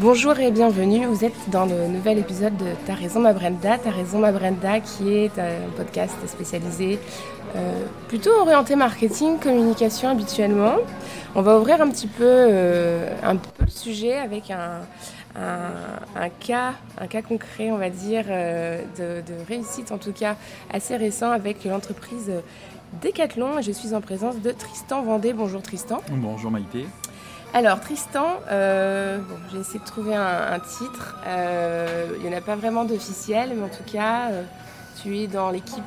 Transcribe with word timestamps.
Bonjour 0.00 0.40
et 0.40 0.50
bienvenue, 0.50 1.04
vous 1.04 1.26
êtes 1.26 1.50
dans 1.50 1.66
le 1.66 1.86
nouvel 1.86 2.16
épisode 2.16 2.56
de 2.56 2.68
T'as 2.86 2.94
raison 2.94 3.20
ma 3.20 3.34
Brenda, 3.34 3.76
T'as 3.76 3.90
raison 3.90 4.18
ma 4.18 4.32
Brenda 4.32 4.80
qui 4.80 5.12
est 5.12 5.38
un 5.38 5.68
podcast 5.76 6.16
spécialisé 6.26 6.98
euh, 7.54 7.84
plutôt 8.08 8.30
orienté 8.30 8.76
marketing, 8.76 9.38
communication 9.38 10.08
habituellement. 10.08 10.76
On 11.34 11.42
va 11.42 11.58
ouvrir 11.58 11.82
un 11.82 11.90
petit 11.90 12.06
peu, 12.06 12.24
euh, 12.24 13.14
un 13.22 13.36
peu 13.36 13.64
le 13.64 13.70
sujet 13.70 14.16
avec 14.16 14.50
un, 14.50 14.80
cas, 16.40 16.76
concret 17.28 17.70
on 17.70 17.76
va 17.76 17.90
dire 17.90 18.24
euh, 18.30 18.80
de, 18.96 19.22
réussite 19.46 19.92
en 19.92 19.98
tout 19.98 20.12
cas 20.12 20.36
assez 20.72 20.96
récent 20.96 21.30
avec 21.30 21.66
l'entreprise 21.66 22.32
Decathlon 23.02 23.60
je 23.60 23.70
suis 23.70 23.92
en 23.92 24.00
présence 24.00 24.40
de 24.40 24.50
Tristan 24.50 25.02
Vendée. 25.02 25.34
Bonjour 25.34 25.60
Tristan. 25.60 26.00
Bonjour 26.10 26.50
Maïté. 26.50 26.86
Alors 27.52 27.80
Tristan, 27.80 28.40
euh, 28.50 29.18
bon, 29.18 29.34
j'ai 29.50 29.58
essayé 29.58 29.80
de 29.80 29.84
trouver 29.84 30.14
un, 30.14 30.52
un 30.52 30.60
titre. 30.60 31.16
Euh, 31.26 32.12
il 32.20 32.28
n'y 32.28 32.32
en 32.32 32.38
a 32.38 32.40
pas 32.40 32.54
vraiment 32.54 32.84
d'officiel, 32.84 33.52
mais 33.56 33.64
en 33.64 33.68
tout 33.68 33.82
cas, 33.92 34.30
euh, 34.30 34.42
tu 35.02 35.18
es 35.18 35.26
dans 35.26 35.50
l'équipe 35.50 35.82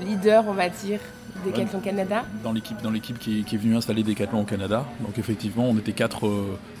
leader, 0.00 0.44
on 0.48 0.54
va 0.54 0.70
dire, 0.70 1.00
Decathlon 1.44 1.78
ouais, 1.78 1.84
Canada. 1.84 2.24
Dans 2.42 2.52
l'équipe, 2.52 2.80
dans 2.80 2.90
l'équipe 2.90 3.18
qui, 3.18 3.44
qui, 3.44 3.56
est 3.56 3.58
venue 3.58 3.76
installer 3.76 4.02
Decathlon 4.02 4.40
au 4.40 4.44
Canada. 4.44 4.86
Donc 5.00 5.18
effectivement, 5.18 5.64
on 5.68 5.76
était 5.76 5.92
quatre, 5.92 6.30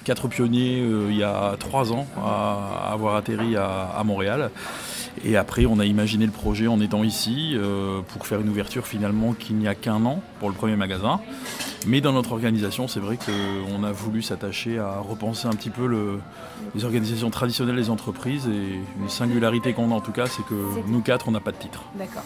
quatre 0.04 0.26
pionniers 0.28 0.78
il 0.78 1.16
y 1.16 1.22
a 1.22 1.56
trois 1.58 1.92
ans 1.92 2.06
à, 2.16 2.88
à 2.88 2.92
avoir 2.92 3.16
atterri 3.16 3.56
à, 3.56 3.90
à, 3.94 4.04
Montréal. 4.04 4.50
Et 5.22 5.36
après, 5.36 5.66
on 5.66 5.78
a 5.80 5.84
imaginé 5.84 6.24
le 6.24 6.32
projet 6.32 6.66
en 6.66 6.80
étant 6.80 7.04
ici 7.04 7.56
pour 8.08 8.26
faire 8.26 8.40
une 8.40 8.48
ouverture 8.48 8.86
finalement 8.86 9.34
qu'il 9.34 9.56
n'y 9.56 9.68
a 9.68 9.74
qu'un 9.74 10.04
an 10.06 10.22
pour 10.40 10.48
le 10.48 10.54
premier 10.54 10.76
magasin. 10.76 11.20
Mais 11.86 12.00
dans 12.00 12.12
notre 12.12 12.32
organisation, 12.32 12.88
c'est 12.88 13.00
vrai 13.00 13.18
qu'on 13.18 13.84
a 13.84 13.92
voulu 13.92 14.22
s'attacher 14.22 14.78
à 14.78 14.98
repenser 14.98 15.46
un 15.46 15.52
petit 15.52 15.70
peu 15.70 15.86
le, 15.86 16.20
les 16.74 16.84
organisations 16.84 17.30
traditionnelles 17.30 17.76
des 17.76 17.90
entreprises. 17.90 18.46
Et 18.46 18.80
une 19.00 19.08
singularité 19.08 19.72
qu'on 19.72 19.90
a 19.90 19.94
en 19.94 20.00
tout 20.00 20.12
cas, 20.12 20.26
c'est 20.26 20.44
que 20.44 20.54
nous 20.86 21.00
quatre, 21.00 21.28
on 21.28 21.32
n'a 21.32 21.40
pas 21.40 21.52
de 21.52 21.58
titre. 21.58 21.84
D'accord. 21.94 22.24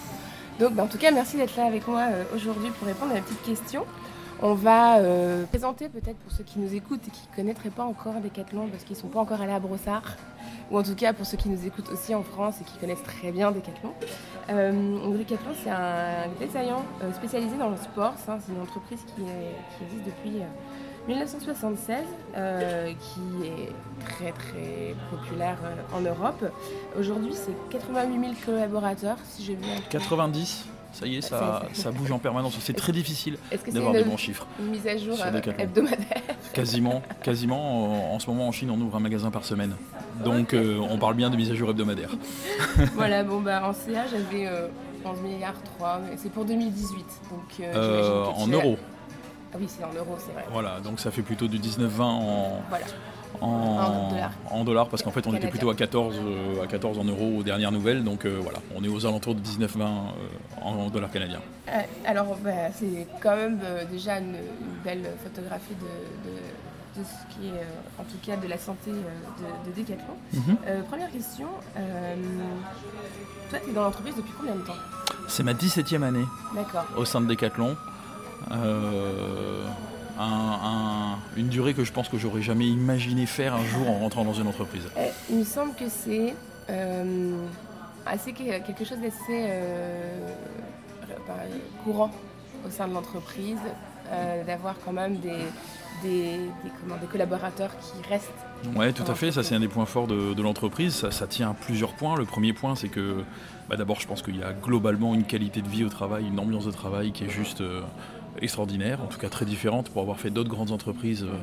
Donc, 0.59 0.73
bah, 0.73 0.83
en 0.83 0.87
tout 0.87 0.97
cas, 0.97 1.11
merci 1.11 1.37
d'être 1.37 1.55
là 1.55 1.65
avec 1.65 1.87
moi 1.87 2.01
euh, 2.11 2.23
aujourd'hui 2.35 2.69
pour 2.77 2.87
répondre 2.87 3.11
à 3.11 3.15
la 3.15 3.21
petite 3.21 3.41
question. 3.43 3.85
On 4.41 4.53
va 4.53 4.99
euh, 4.99 5.45
présenter 5.47 5.89
peut-être 5.89 6.17
pour 6.17 6.31
ceux 6.31 6.45
qui 6.45 6.59
nous 6.59 6.73
écoutent 6.73 7.05
et 7.05 7.11
qui 7.11 7.27
ne 7.29 7.35
connaîtraient 7.35 7.69
pas 7.69 7.83
encore 7.83 8.21
Decathlon 8.21 8.67
parce 8.69 8.85
qu'ils 8.85 8.95
ne 8.95 9.01
sont 9.01 9.09
pas 9.09 9.19
encore 9.19 9.41
allés 9.41 9.51
à 9.51 9.59
Brossard, 9.59 10.15
ou 10.71 10.79
en 10.79 10.83
tout 10.83 10.95
cas 10.95 11.11
pour 11.11 11.25
ceux 11.25 11.35
qui 11.35 11.49
nous 11.49 11.65
écoutent 11.65 11.89
aussi 11.89 12.15
en 12.15 12.23
France 12.23 12.55
et 12.61 12.63
qui 12.63 12.77
connaissent 12.77 13.03
très 13.03 13.33
bien 13.33 13.51
Decathlon. 13.51 13.93
Euh, 14.49 15.17
Decathlon, 15.17 15.51
c'est 15.61 15.69
un 15.69 16.29
détaillant 16.39 16.85
euh, 17.03 17.11
spécialisé 17.13 17.57
dans 17.57 17.69
le 17.69 17.75
sport. 17.75 18.13
C'est 18.17 18.53
une 18.53 18.61
entreprise 18.61 19.01
qui, 19.13 19.23
existe 19.83 20.05
depuis 20.05 20.41
1976, 21.09 21.97
euh, 22.37 22.93
qui 22.93 23.45
est 23.45 23.73
très 24.05 24.31
très 24.31 24.95
populaire 25.09 25.57
en 25.93 25.99
Europe. 25.99 26.45
Aujourd'hui, 26.97 27.33
c'est 27.33 27.55
88 27.71 28.19
000 28.19 28.33
collaborateurs, 28.45 29.17
si 29.25 29.43
j'ai 29.43 29.55
bien. 29.55 29.75
90 29.89 30.65
ça 30.91 31.05
y 31.05 31.17
est, 31.17 31.21
ça, 31.21 31.63
ça 31.73 31.91
bouge 31.91 32.11
en 32.11 32.19
permanence. 32.19 32.57
C'est 32.59 32.75
très 32.75 32.91
difficile 32.91 33.37
d'avoir 33.71 33.93
des 33.93 34.03
bons 34.03 34.17
chiffres. 34.17 34.47
Une 34.59 34.71
mise 34.71 34.87
à 34.87 34.97
jour 34.97 35.17
hebdomadaire 35.57 36.21
Quasiment, 36.53 37.01
quasiment. 37.21 38.13
En, 38.13 38.19
ce 38.19 38.29
moment, 38.29 38.47
en 38.47 38.51
Chine, 38.51 38.71
on 38.71 38.79
ouvre 38.81 38.95
un 38.97 38.99
magasin 38.99 39.31
par 39.31 39.45
semaine. 39.45 39.75
Donc, 40.23 40.53
euh, 40.53 40.77
on 40.79 40.97
parle 40.97 41.15
bien 41.15 41.29
de 41.29 41.35
mise 41.35 41.51
à 41.51 41.55
jour 41.55 41.69
hebdomadaire. 41.69 42.11
voilà, 42.95 43.23
bon, 43.23 43.41
bah, 43.41 43.61
en 43.65 43.73
CA, 43.73 44.05
j'avais 44.07 44.47
euh, 44.47 44.67
11 45.05 45.21
milliards 45.21 45.61
3, 45.77 46.01
mais 46.09 46.17
c'est 46.17 46.31
pour 46.31 46.45
2018. 46.45 47.05
Donc, 47.31 47.41
euh, 47.61 48.25
en 48.25 48.47
euros. 48.47 48.77
Ah 49.53 49.57
oui, 49.59 49.67
c'est 49.67 49.83
en 49.83 49.93
euros, 49.93 50.15
c'est 50.17 50.33
vrai. 50.33 50.45
Voilà, 50.51 50.79
donc 50.79 50.99
ça 50.99 51.09
fait 51.11 51.23
plutôt 51.23 51.47
du 51.47 51.59
19-20 51.59 52.01
en. 52.01 52.61
Voilà. 52.69 52.85
En, 53.41 53.47
en, 53.47 54.09
dollars. 54.09 54.31
en, 54.49 54.63
dollars. 54.63 54.89
parce 54.89 55.03
qu'en 55.03 55.11
fait 55.11 55.25
on 55.27 55.33
était 55.33 55.47
plutôt 55.47 55.69
à 55.69 55.75
14, 55.75 56.15
euh, 56.17 56.63
à 56.63 56.67
14 56.67 56.97
en 56.99 57.03
euros 57.05 57.37
aux 57.39 57.43
dernières 57.43 57.71
nouvelles, 57.71 58.03
donc 58.03 58.25
euh, 58.25 58.37
voilà, 58.41 58.59
on 58.75 58.83
est 58.83 58.87
aux 58.87 59.05
alentours 59.05 59.35
de 59.35 59.41
19-20 59.41 59.67
euh, 59.81 59.87
en 60.61 60.89
dollars 60.89 61.11
canadiens. 61.11 61.41
Alors 62.05 62.37
bah, 62.43 62.71
c'est 62.73 63.07
quand 63.21 63.35
même 63.35 63.59
déjà 63.91 64.17
une, 64.19 64.35
une, 64.35 64.83
belle 64.83 65.11
photographie 65.23 65.75
de, 65.75 66.29
de, 66.29 66.35
de, 67.01 67.05
ce 67.07 67.35
qui 67.35 67.47
est 67.47 67.63
en 67.99 68.03
tout 68.03 68.17
cas 68.25 68.35
de 68.35 68.47
la 68.47 68.57
santé 68.57 68.91
de, 68.91 69.71
de 69.71 69.75
Decathlon. 69.75 70.15
Mm 70.33 70.39
-hmm. 70.39 70.83
première 70.89 71.11
question, 71.11 71.47
toi 73.49 73.59
tu 73.63 73.69
es 73.69 73.73
dans 73.73 73.83
l'entreprise 73.83 74.15
depuis 74.15 74.33
combien 74.37 74.55
de 74.55 74.61
temps? 74.69 74.79
C'est 75.27 75.43
ma 75.43 75.53
17e 75.53 76.03
année 76.03 76.27
au 76.97 77.05
sein 77.05 77.21
de 77.21 77.27
Decathlon. 77.27 77.75
Euh, 80.19 80.23
un, 80.23 80.59
un, 80.63 81.19
une 81.37 81.47
durée 81.47 81.73
que 81.73 81.83
je 81.83 81.91
pense 81.91 82.09
que 82.09 82.17
j'aurais 82.17 82.41
jamais 82.41 82.67
imaginé 82.67 83.25
faire 83.25 83.55
un 83.55 83.63
jour 83.63 83.89
en 83.89 83.99
rentrant 83.99 84.25
dans 84.25 84.33
une 84.33 84.47
entreprise. 84.47 84.83
Il 85.29 85.37
me 85.37 85.43
semble 85.43 85.73
que 85.75 85.87
c'est 85.87 86.35
euh, 86.69 87.37
assez 88.05 88.33
quelque 88.33 88.83
chose 88.83 88.99
d'assez 88.99 89.15
euh, 89.29 90.29
courant 91.83 92.11
au 92.65 92.69
sein 92.69 92.87
de 92.87 92.93
l'entreprise, 92.93 93.57
euh, 94.11 94.43
d'avoir 94.43 94.75
quand 94.83 94.91
même 94.91 95.17
des, 95.17 95.45
des, 96.03 96.37
des, 96.37 96.71
comment, 96.81 96.97
des, 96.97 97.07
collaborateurs 97.07 97.71
qui 97.79 98.09
restent. 98.09 98.29
Oui, 98.75 98.91
tout 98.93 99.09
à 99.09 99.15
fait. 99.15 99.31
Ça, 99.31 99.43
c'est 99.43 99.55
un 99.55 99.59
des 99.61 99.67
points 99.67 99.85
forts 99.85 100.07
de, 100.07 100.33
de 100.33 100.41
l'entreprise. 100.41 100.95
Ça, 100.95 101.11
ça, 101.11 101.27
tient 101.27 101.51
à 101.51 101.53
plusieurs 101.53 101.93
points. 101.93 102.17
Le 102.17 102.25
premier 102.25 102.51
point, 102.51 102.75
c'est 102.75 102.89
que 102.89 103.23
bah, 103.69 103.77
d'abord, 103.77 103.99
je 103.99 104.07
pense 104.07 104.21
qu'il 104.21 104.37
y 104.37 104.43
a 104.43 104.51
globalement 104.51 105.13
une 105.15 105.23
qualité 105.23 105.61
de 105.61 105.69
vie 105.69 105.85
au 105.85 105.89
travail, 105.89 106.27
une 106.27 106.39
ambiance 106.39 106.65
de 106.65 106.71
travail 106.71 107.11
qui 107.11 107.23
est 107.23 107.29
juste 107.29 107.61
euh, 107.61 107.81
extraordinaire, 108.41 109.01
en 109.01 109.07
tout 109.07 109.19
cas 109.19 109.29
très 109.29 109.45
différente 109.45 109.89
pour 109.89 110.01
avoir 110.01 110.19
fait 110.19 110.29
d'autres 110.29 110.49
grandes 110.49 110.71
entreprises. 110.71 111.23
Euh, 111.23 111.35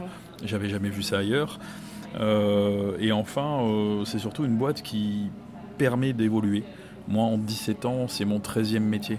J'avais 0.44 0.68
jamais 0.68 0.88
vu 0.88 1.02
ça 1.02 1.18
ailleurs. 1.18 1.58
Euh, 2.18 2.96
et 2.98 3.12
enfin, 3.12 3.62
euh, 3.62 4.04
c'est 4.04 4.18
surtout 4.18 4.44
une 4.44 4.56
boîte 4.56 4.82
qui 4.82 5.30
permet 5.78 6.12
d'évoluer. 6.12 6.64
Moi, 7.08 7.24
en 7.24 7.38
17 7.38 7.84
ans, 7.84 8.08
c'est 8.08 8.24
mon 8.24 8.38
13e 8.38 8.80
métier. 8.80 9.18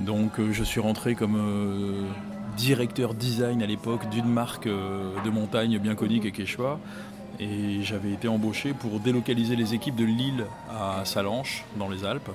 Donc, 0.00 0.40
je 0.50 0.64
suis 0.64 0.80
rentré 0.80 1.14
comme 1.14 2.08
directeur 2.56 3.14
design 3.14 3.62
à 3.62 3.66
l'époque 3.66 4.08
d'une 4.08 4.26
marque 4.26 4.66
de 4.66 5.30
montagne 5.30 5.78
bien 5.78 5.94
connue 5.94 6.20
qui 6.20 6.28
est 6.28 6.32
Quechua. 6.32 6.80
Et 7.38 7.82
j'avais 7.82 8.12
été 8.12 8.26
embauché 8.26 8.72
pour 8.72 9.00
délocaliser 9.00 9.56
les 9.56 9.74
équipes 9.74 9.96
de 9.96 10.04
Lille 10.04 10.46
à 10.70 11.04
Salanches, 11.04 11.64
dans 11.76 11.90
les 11.90 12.04
Alpes. 12.04 12.30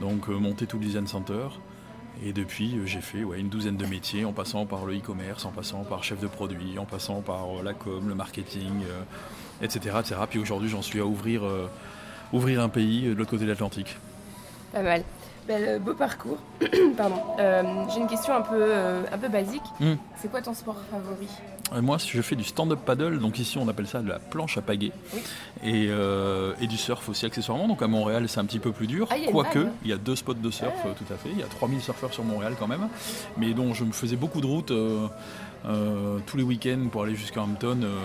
Donc, 0.00 0.26
monter 0.28 0.66
tout 0.66 0.78
le 0.78 0.84
design 0.84 1.06
center. 1.06 1.48
Et 2.24 2.32
depuis, 2.32 2.78
j'ai 2.86 3.00
fait 3.00 3.20
une 3.36 3.48
douzaine 3.48 3.76
de 3.76 3.86
métiers, 3.86 4.24
en 4.24 4.32
passant 4.32 4.66
par 4.66 4.84
le 4.84 4.96
e-commerce, 4.96 5.44
en 5.44 5.50
passant 5.50 5.82
par 5.84 6.04
chef 6.04 6.20
de 6.20 6.26
produit, 6.26 6.78
en 6.78 6.84
passant 6.84 7.20
par 7.20 7.46
euh, 7.46 7.62
la 7.62 7.72
com, 7.72 8.06
le 8.08 8.14
marketing, 8.14 8.82
euh, 8.88 9.02
etc., 9.64 9.96
etc. 10.00 10.20
Puis 10.28 10.38
aujourd'hui, 10.38 10.68
j'en 10.68 10.82
suis 10.82 11.00
à 11.00 11.06
ouvrir, 11.06 11.44
euh, 11.44 11.68
ouvrir 12.32 12.60
un 12.60 12.68
pays 12.68 13.02
de 13.02 13.14
l'autre 13.14 13.30
côté 13.30 13.44
de 13.44 13.50
l'Atlantique. 13.50 13.96
Pas 14.72 14.82
mal. 14.82 15.02
Bel, 15.46 15.80
beau 15.80 15.94
parcours. 15.94 16.38
Pardon. 16.96 17.16
Euh, 17.38 17.62
j'ai 17.92 18.00
une 18.00 18.06
question 18.06 18.34
un 18.34 18.42
peu, 18.42 18.56
euh, 18.58 19.02
un 19.12 19.18
peu 19.18 19.28
basique. 19.28 19.62
Mm. 19.80 19.94
C'est 20.16 20.30
quoi 20.30 20.40
ton 20.40 20.54
sport 20.54 20.76
favori? 20.90 21.28
Moi, 21.80 21.96
je 21.98 22.20
fais 22.20 22.36
du 22.36 22.44
stand-up 22.44 22.80
paddle, 22.84 23.18
donc 23.18 23.38
ici 23.38 23.56
on 23.58 23.66
appelle 23.66 23.86
ça 23.86 24.02
de 24.02 24.08
la 24.08 24.18
planche 24.18 24.58
à 24.58 24.62
pagaie. 24.62 24.92
Oui. 25.14 25.22
Et, 25.64 25.86
euh, 25.88 26.52
et, 26.60 26.66
du 26.66 26.76
surf 26.76 27.08
aussi 27.08 27.24
accessoirement. 27.24 27.66
Donc 27.66 27.82
à 27.82 27.86
Montréal, 27.86 28.28
c'est 28.28 28.40
un 28.40 28.44
petit 28.44 28.58
peu 28.58 28.72
plus 28.72 28.86
dur. 28.86 29.08
Ah, 29.10 29.14
Quoique, 29.30 29.66
il 29.82 29.90
y 29.90 29.92
a 29.92 29.96
deux 29.96 30.16
spots 30.16 30.34
de 30.34 30.50
surf, 30.50 30.74
ah. 30.84 30.88
tout 30.96 31.12
à 31.12 31.16
fait. 31.16 31.30
Il 31.30 31.38
y 31.38 31.42
a 31.42 31.46
3000 31.46 31.80
surfeurs 31.80 32.12
sur 32.12 32.24
Montréal 32.24 32.54
quand 32.58 32.68
même. 32.68 32.88
Mais 33.38 33.54
dont 33.54 33.72
je 33.72 33.84
me 33.84 33.92
faisais 33.92 34.16
beaucoup 34.16 34.40
de 34.40 34.46
routes. 34.46 34.72
Euh, 35.64 36.18
tous 36.26 36.36
les 36.36 36.42
week-ends 36.42 36.88
pour 36.90 37.04
aller 37.04 37.14
jusqu'à 37.14 37.40
Hampton, 37.40 37.82
euh, 37.82 37.98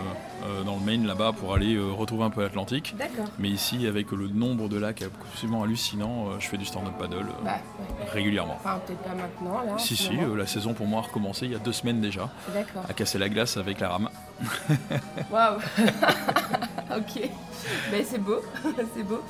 euh, 0.45 0.63
dans 0.63 0.75
le 0.75 0.85
Maine, 0.85 1.07
là-bas, 1.07 1.33
pour 1.33 1.55
aller 1.55 1.77
retrouver 1.79 2.23
un 2.23 2.29
peu 2.29 2.41
l'Atlantique. 2.41 2.95
Mais 3.39 3.49
ici, 3.49 3.87
avec 3.87 4.11
le 4.11 4.27
nombre 4.27 4.69
de 4.69 4.77
lacs 4.77 5.03
absolument 5.33 5.63
hallucinant, 5.63 6.39
je 6.39 6.47
fais 6.47 6.57
du 6.57 6.65
stand-up 6.65 6.93
paddle 6.99 7.26
bah, 7.43 7.51
ouais. 7.79 8.09
régulièrement. 8.09 8.55
Enfin, 8.55 8.79
peut-être 8.85 9.01
pas 9.01 9.15
maintenant, 9.15 9.61
là. 9.61 9.77
Si, 9.77 9.95
si, 9.95 10.11
la 10.15 10.47
saison 10.47 10.73
pour 10.73 10.85
moi 10.87 10.99
a 10.99 11.03
recommencé 11.03 11.45
il 11.45 11.51
y 11.51 11.55
a 11.55 11.59
deux 11.59 11.73
semaines 11.73 12.01
déjà. 12.01 12.29
À 12.87 12.93
casser 12.93 13.17
la 13.17 13.29
glace 13.29 13.57
avec 13.57 13.79
la 13.79 13.89
rame. 13.89 14.09
Waouh 15.31 15.57
Ok. 16.97 17.29
Ben, 17.91 18.03
c'est 18.05 18.17
beau, 18.19 18.41
c'est 18.95 19.03
beau. 19.03 19.21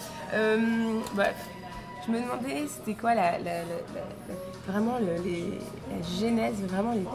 Bah, 1.16 1.26
je 2.06 2.12
me 2.12 2.22
demandais, 2.22 2.66
c'était 2.68 2.94
quoi 2.94 3.14
la, 3.16 3.38
la, 3.40 3.64
la, 3.64 4.34
vraiment 4.68 4.98
le, 5.00 5.22
les, 5.24 5.60
la 5.90 6.20
genèse, 6.22 6.62
vraiment 6.64 6.94
les 6.94 7.06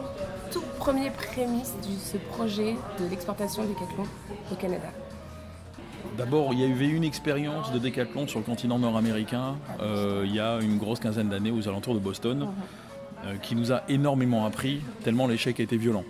tout 0.51 0.61
premiers 0.77 1.09
prémices 1.09 1.73
de 1.81 1.97
ce 1.97 2.17
projet 2.17 2.75
de 2.99 3.07
l'exportation 3.09 3.63
des 3.63 3.69
Decathlon 3.69 4.05
au 4.51 4.55
Canada? 4.55 4.89
D'abord, 6.17 6.53
il 6.53 6.59
y 6.59 6.63
a 6.63 6.67
eu 6.67 6.95
une 6.95 7.03
expérience 7.03 7.71
de 7.71 7.79
décathlon 7.79 8.27
sur 8.27 8.39
le 8.39 8.45
continent 8.45 8.77
nord-américain 8.77 9.55
euh, 9.81 10.23
il 10.25 10.35
y 10.35 10.39
a 10.39 10.59
une 10.61 10.77
grosse 10.77 10.99
quinzaine 10.99 11.29
d'années 11.29 11.51
aux 11.51 11.67
alentours 11.67 11.95
de 11.95 11.99
Boston, 11.99 12.49
euh, 13.25 13.35
qui 13.41 13.55
nous 13.55 13.71
a 13.71 13.83
énormément 13.89 14.45
appris, 14.45 14.81
tellement 15.03 15.27
l'échec 15.27 15.59
a 15.59 15.63
été 15.63 15.75
violent. 15.75 16.03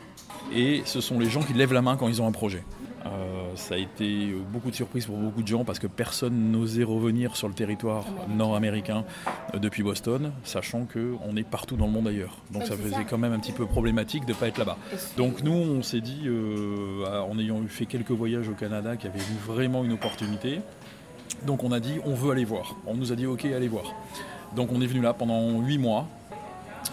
Et 0.53 0.81
ce 0.85 0.99
sont 0.99 1.19
les 1.19 1.29
gens 1.29 1.41
qui 1.41 1.53
lèvent 1.53 1.73
la 1.73 1.81
main 1.81 1.95
quand 1.95 2.09
ils 2.09 2.21
ont 2.21 2.27
un 2.27 2.33
projet. 2.33 2.63
Euh, 3.53 3.55
ça 3.55 3.75
a 3.75 3.77
été 3.77 4.33
beaucoup 4.51 4.69
de 4.69 4.75
surprises 4.75 5.05
pour 5.05 5.17
beaucoup 5.17 5.41
de 5.41 5.47
gens 5.47 5.63
parce 5.63 5.79
que 5.79 5.87
personne 5.87 6.51
n'osait 6.51 6.83
revenir 6.83 7.35
sur 7.35 7.47
le 7.47 7.53
territoire 7.53 8.05
nord-américain 8.29 9.05
euh, 9.53 9.59
depuis 9.59 9.83
Boston, 9.83 10.31
sachant 10.43 10.85
qu'on 10.85 11.35
est 11.35 11.43
partout 11.43 11.75
dans 11.75 11.85
le 11.85 11.91
monde 11.91 12.07
ailleurs. 12.07 12.37
Donc 12.51 12.63
ça 12.63 12.75
faisait 12.75 13.05
quand 13.09 13.17
même 13.17 13.33
un 13.33 13.39
petit 13.39 13.51
peu 13.51 13.65
problématique 13.65 14.25
de 14.25 14.33
ne 14.33 14.37
pas 14.37 14.47
être 14.47 14.57
là-bas. 14.57 14.77
Donc 15.17 15.43
nous, 15.43 15.53
on 15.53 15.81
s'est 15.81 16.01
dit, 16.01 16.23
euh, 16.25 17.05
en 17.21 17.37
ayant 17.39 17.61
fait 17.67 17.85
quelques 17.85 18.11
voyages 18.11 18.49
au 18.49 18.53
Canada, 18.53 18.95
qu'il 18.97 19.09
y 19.09 19.13
avait 19.13 19.23
eu 19.23 19.37
vraiment 19.45 19.83
une 19.83 19.93
opportunité. 19.93 20.61
Donc 21.45 21.63
on 21.63 21.71
a 21.71 21.79
dit, 21.79 21.99
on 22.05 22.13
veut 22.13 22.31
aller 22.31 22.45
voir. 22.45 22.75
On 22.85 22.95
nous 22.95 23.11
a 23.11 23.15
dit, 23.15 23.25
ok, 23.25 23.45
allez 23.45 23.67
voir. 23.67 23.85
Donc 24.55 24.71
on 24.71 24.81
est 24.81 24.87
venu 24.87 25.01
là 25.01 25.13
pendant 25.13 25.59
huit 25.61 25.77
mois. 25.77 26.07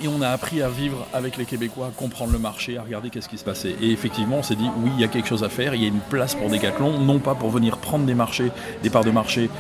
Et 0.03 0.09
on 0.09 0.23
a 0.23 0.29
appris 0.29 0.63
à 0.63 0.69
vivre 0.69 1.07
avec 1.13 1.37
les 1.37 1.45
Québécois, 1.45 1.89
à 1.89 1.91
comprendre 1.91 2.33
le 2.33 2.39
marché, 2.39 2.79
à 2.79 2.83
regarder 2.83 3.11
qu'est-ce 3.11 3.29
qui 3.29 3.39
se 3.39 3.45
passait. 3.45 3.75
Et 3.83 3.91
effectivement, 3.91 4.37
on 4.37 4.43
s'est 4.43 4.57
dit, 4.57 4.71
oui, 4.79 4.91
il 4.95 5.01
y 5.01 5.05
a 5.05 5.09
quelque 5.09 5.29
chose 5.29 5.45
à 5.45 5.49
faire, 5.49 5.75
il 5.75 5.83
y 5.83 5.85
a 5.85 5.89
une 5.89 6.01
place 6.01 6.35
pour 6.35 6.49
Decathlon, 6.49 7.01
non 7.01 7.19
pas 7.19 7.35
pour 7.35 7.51
venir 7.51 7.77
prendre 7.79 8.07
des 8.07 8.15
marchés, 8.15 8.51
des 8.83 8.91
parts 8.91 9.05
de 9.05 9.11
marché 9.11 9.51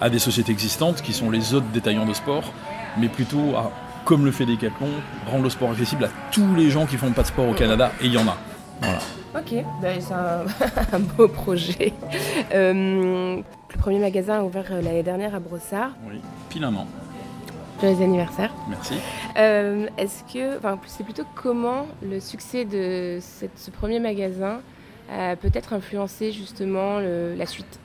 à 0.00 0.10
des 0.10 0.18
sociétés 0.20 0.52
existantes, 0.52 1.02
qui 1.02 1.12
sont 1.12 1.30
les 1.30 1.54
autres 1.54 1.66
détaillants 1.72 2.06
de 2.06 2.14
sport, 2.14 2.52
mais 2.98 3.08
plutôt 3.08 3.56
à, 3.56 3.72
comme 4.04 4.24
le 4.24 4.30
fait 4.30 4.46
Decathlon, 4.46 4.88
rendre 5.26 5.44
le 5.44 5.50
sport 5.50 5.70
accessible 5.72 6.04
à 6.04 6.10
tous 6.30 6.54
les 6.54 6.70
gens 6.70 6.86
qui 6.86 6.96
font 6.96 7.10
pas 7.12 7.22
de 7.22 7.28
sport 7.28 7.48
au 7.48 7.54
Canada, 7.54 7.90
et 8.00 8.06
il 8.06 8.12
y 8.12 8.18
en 8.18 8.28
a. 8.28 8.36
Voilà. 8.80 8.98
Ok, 9.36 9.64
ben, 9.82 10.00
c'est 10.00 10.14
un, 10.14 10.44
un 10.92 11.00
beau 11.00 11.28
projet. 11.28 11.92
Euh, 12.54 13.36
le 13.36 13.78
premier 13.78 13.98
magasin 13.98 14.38
a 14.38 14.42
ouvert 14.42 14.64
euh, 14.70 14.80
l'année 14.80 15.02
dernière 15.02 15.34
à 15.34 15.40
Brossard. 15.40 15.90
Oui. 16.08 16.20
Pile 16.48 16.64
un 16.64 16.74
an. 16.74 16.86
Joyeux 17.80 18.02
anniversaire. 18.02 18.52
Merci. 18.68 18.94
Euh, 19.36 19.86
Est-ce 19.98 20.24
que, 20.32 20.56
enfin, 20.58 20.78
c'est 20.86 21.04
plutôt 21.04 21.22
comment 21.36 21.86
le 22.02 22.18
succès 22.20 22.64
de 22.64 23.18
cette- 23.20 23.56
ce 23.58 23.70
premier 23.70 24.00
magasin 24.00 24.60
a 25.12 25.36
peut-être 25.36 25.72
influencé 25.72 26.32
justement 26.32 26.98
le- 26.98 27.34
la 27.36 27.46
suite? 27.46 27.78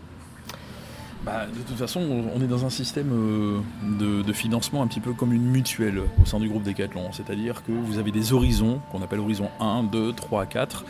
Bah, 1.25 1.45
de 1.45 1.61
toute 1.65 1.77
façon, 1.77 2.01
on 2.35 2.41
est 2.41 2.47
dans 2.47 2.65
un 2.65 2.69
système 2.69 3.09
euh, 3.13 3.59
de, 3.97 4.23
de 4.23 4.33
financement 4.33 4.83
un 4.83 4.87
petit 4.87 4.99
peu 4.99 5.13
comme 5.13 5.31
une 5.31 5.45
mutuelle 5.45 5.99
au 6.21 6.25
sein 6.25 6.37
du 6.37 6.49
groupe 6.49 6.63
Decathlon. 6.63 7.13
C'est-à-dire 7.13 7.63
que 7.65 7.71
vous 7.71 7.97
avez 7.97 8.11
des 8.11 8.33
horizons 8.33 8.81
qu'on 8.91 9.01
appelle 9.01 9.19
horizon 9.21 9.47
1, 9.61 9.83
2, 9.83 10.11
3, 10.11 10.45
4. 10.45 10.85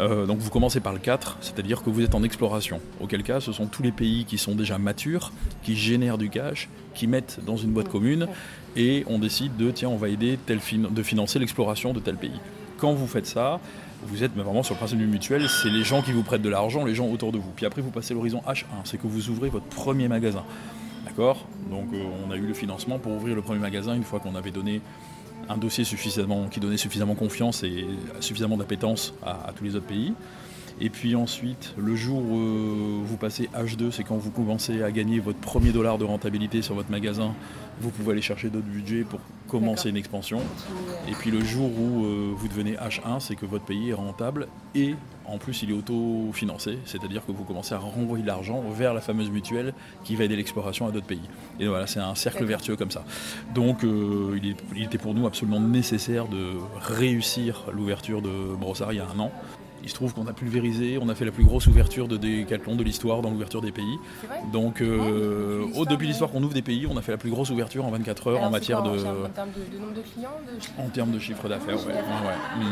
Euh, 0.00 0.26
donc 0.26 0.38
vous 0.38 0.50
commencez 0.50 0.78
par 0.78 0.92
le 0.92 1.00
4, 1.00 1.38
c'est-à-dire 1.40 1.82
que 1.82 1.90
vous 1.90 2.02
êtes 2.02 2.14
en 2.14 2.22
exploration. 2.22 2.80
Auquel 3.00 3.24
cas, 3.24 3.40
ce 3.40 3.50
sont 3.50 3.66
tous 3.66 3.82
les 3.82 3.90
pays 3.90 4.24
qui 4.24 4.38
sont 4.38 4.54
déjà 4.54 4.78
matures, 4.78 5.32
qui 5.64 5.74
génèrent 5.74 6.18
du 6.18 6.30
cash, 6.30 6.68
qui 6.94 7.08
mettent 7.08 7.40
dans 7.44 7.56
une 7.56 7.72
boîte 7.72 7.88
commune 7.88 8.28
et 8.76 9.04
on 9.08 9.18
décide 9.18 9.56
de, 9.56 9.72
tiens, 9.72 9.88
on 9.88 9.96
va 9.96 10.08
aider 10.10 10.38
tel 10.46 10.60
fin- 10.60 10.78
de 10.90 11.02
financer 11.02 11.40
l'exploration 11.40 11.92
de 11.92 11.98
tel 11.98 12.14
pays. 12.16 12.40
Quand 12.78 12.92
vous 12.94 13.08
faites 13.08 13.26
ça, 13.26 13.58
vous 14.04 14.22
êtes 14.24 14.36
mais 14.36 14.42
vraiment 14.42 14.62
sur 14.62 14.74
le 14.74 14.78
principe 14.78 14.98
du 14.98 15.06
mutuel, 15.06 15.48
c'est 15.48 15.70
les 15.70 15.84
gens 15.84 16.02
qui 16.02 16.12
vous 16.12 16.22
prêtent 16.22 16.42
de 16.42 16.48
l'argent, 16.48 16.84
les 16.84 16.94
gens 16.94 17.08
autour 17.08 17.32
de 17.32 17.38
vous. 17.38 17.50
Puis 17.54 17.66
après, 17.66 17.82
vous 17.82 17.90
passez 17.90 18.14
l'horizon 18.14 18.42
H1, 18.46 18.64
c'est 18.84 18.98
que 18.98 19.06
vous 19.06 19.28
ouvrez 19.30 19.48
votre 19.48 19.66
premier 19.66 20.08
magasin. 20.08 20.44
D'accord? 21.04 21.46
Donc 21.70 21.86
euh, 21.92 22.02
on 22.26 22.30
a 22.30 22.36
eu 22.36 22.46
le 22.46 22.54
financement 22.54 22.98
pour 22.98 23.12
ouvrir 23.12 23.34
le 23.34 23.42
premier 23.42 23.60
magasin 23.60 23.94
une 23.94 24.04
fois 24.04 24.20
qu'on 24.20 24.34
avait 24.34 24.50
donné 24.50 24.80
un 25.48 25.56
dossier 25.56 25.84
suffisamment, 25.84 26.48
qui 26.48 26.60
donnait 26.60 26.76
suffisamment 26.76 27.14
confiance 27.14 27.64
et 27.64 27.86
suffisamment 28.20 28.56
d'appétence 28.56 29.12
à, 29.24 29.48
à 29.48 29.52
tous 29.52 29.64
les 29.64 29.74
autres 29.74 29.86
pays. 29.86 30.14
Et 30.84 30.90
puis 30.90 31.14
ensuite, 31.14 31.74
le 31.78 31.94
jour 31.94 32.18
où 32.20 32.36
euh, 32.40 33.00
vous 33.04 33.16
passez 33.16 33.48
H2, 33.54 33.92
c'est 33.92 34.02
quand 34.02 34.16
vous 34.16 34.32
commencez 34.32 34.82
à 34.82 34.90
gagner 34.90 35.20
votre 35.20 35.38
premier 35.38 35.70
dollar 35.70 35.96
de 35.96 36.04
rentabilité 36.04 36.60
sur 36.60 36.74
votre 36.74 36.90
magasin, 36.90 37.34
vous 37.80 37.90
pouvez 37.90 38.10
aller 38.12 38.20
chercher 38.20 38.48
d'autres 38.50 38.66
budgets 38.66 39.04
pour 39.04 39.20
commencer 39.46 39.90
une 39.90 39.96
expansion. 39.96 40.40
Et 41.08 41.12
puis 41.12 41.30
le 41.30 41.40
jour 41.44 41.70
où 41.78 42.04
euh, 42.04 42.32
vous 42.34 42.48
devenez 42.48 42.72
H1, 42.72 43.20
c'est 43.20 43.36
que 43.36 43.46
votre 43.46 43.64
pays 43.64 43.90
est 43.90 43.94
rentable 43.94 44.48
et 44.74 44.96
en 45.24 45.38
plus 45.38 45.62
il 45.62 45.70
est 45.70 45.72
autofinancé, 45.72 46.78
c'est-à-dire 46.84 47.24
que 47.24 47.30
vous 47.30 47.44
commencez 47.44 47.74
à 47.74 47.78
renvoyer 47.78 48.22
de 48.22 48.26
l'argent 48.28 48.60
vers 48.76 48.92
la 48.92 49.00
fameuse 49.00 49.30
mutuelle 49.30 49.74
qui 50.02 50.16
va 50.16 50.24
aider 50.24 50.34
l'exploration 50.34 50.88
à 50.88 50.90
d'autres 50.90 51.06
pays. 51.06 51.20
Et 51.60 51.68
voilà, 51.68 51.86
c'est 51.86 52.00
un 52.00 52.16
cercle 52.16 52.44
vertueux 52.44 52.74
comme 52.74 52.90
ça. 52.90 53.04
Donc 53.54 53.84
euh, 53.84 54.36
il, 54.42 54.50
est- 54.50 54.56
il 54.74 54.82
était 54.82 54.98
pour 54.98 55.14
nous 55.14 55.26
absolument 55.28 55.60
nécessaire 55.60 56.26
de 56.26 56.54
réussir 56.80 57.66
l'ouverture 57.72 58.20
de 58.20 58.30
Brossard 58.58 58.92
il 58.92 58.96
y 58.96 59.00
a 59.00 59.06
un 59.06 59.18
an. 59.20 59.30
Il 59.82 59.88
se 59.88 59.94
trouve 59.94 60.14
qu'on 60.14 60.26
a 60.26 60.32
pulvérisé, 60.32 60.98
on 61.00 61.08
a 61.08 61.14
fait 61.14 61.24
la 61.24 61.32
plus 61.32 61.44
grosse 61.44 61.66
ouverture 61.66 62.08
de 62.08 62.16
Décathlon 62.16 62.76
de 62.76 62.84
l'histoire 62.84 63.22
dans 63.22 63.30
l'ouverture 63.30 63.60
des 63.60 63.72
pays. 63.72 63.98
Vrai 64.26 64.40
Donc, 64.52 64.80
euh, 64.80 64.96
depuis 64.96 65.10
oh, 65.12 65.66
l'histoire, 65.66 65.86
depuis 65.86 65.96
ouais. 65.96 66.06
l'histoire 66.08 66.30
qu'on 66.30 66.42
ouvre 66.42 66.54
des 66.54 66.62
pays, 66.62 66.86
on 66.86 66.96
a 66.96 67.02
fait 67.02 67.12
la 67.12 67.18
plus 67.18 67.30
grosse 67.30 67.50
ouverture 67.50 67.84
en 67.84 67.90
24 67.90 68.26
heures 68.28 68.36
Alors, 68.36 68.48
en 68.48 68.50
matière 68.50 68.82
quoi, 68.82 68.92
de. 68.92 68.98
En 68.98 69.28
termes 69.28 69.50
de, 69.50 69.76
de 69.76 69.82
nombre 69.82 69.94
de 69.94 70.02
clients 70.02 70.30
de... 70.46 70.82
En 70.82 70.88
termes 70.88 71.10
de 71.10 71.18
chiffre 71.18 71.48
d'affaires, 71.48 71.78
chiffre 71.78 71.88
ouais. 71.88 72.64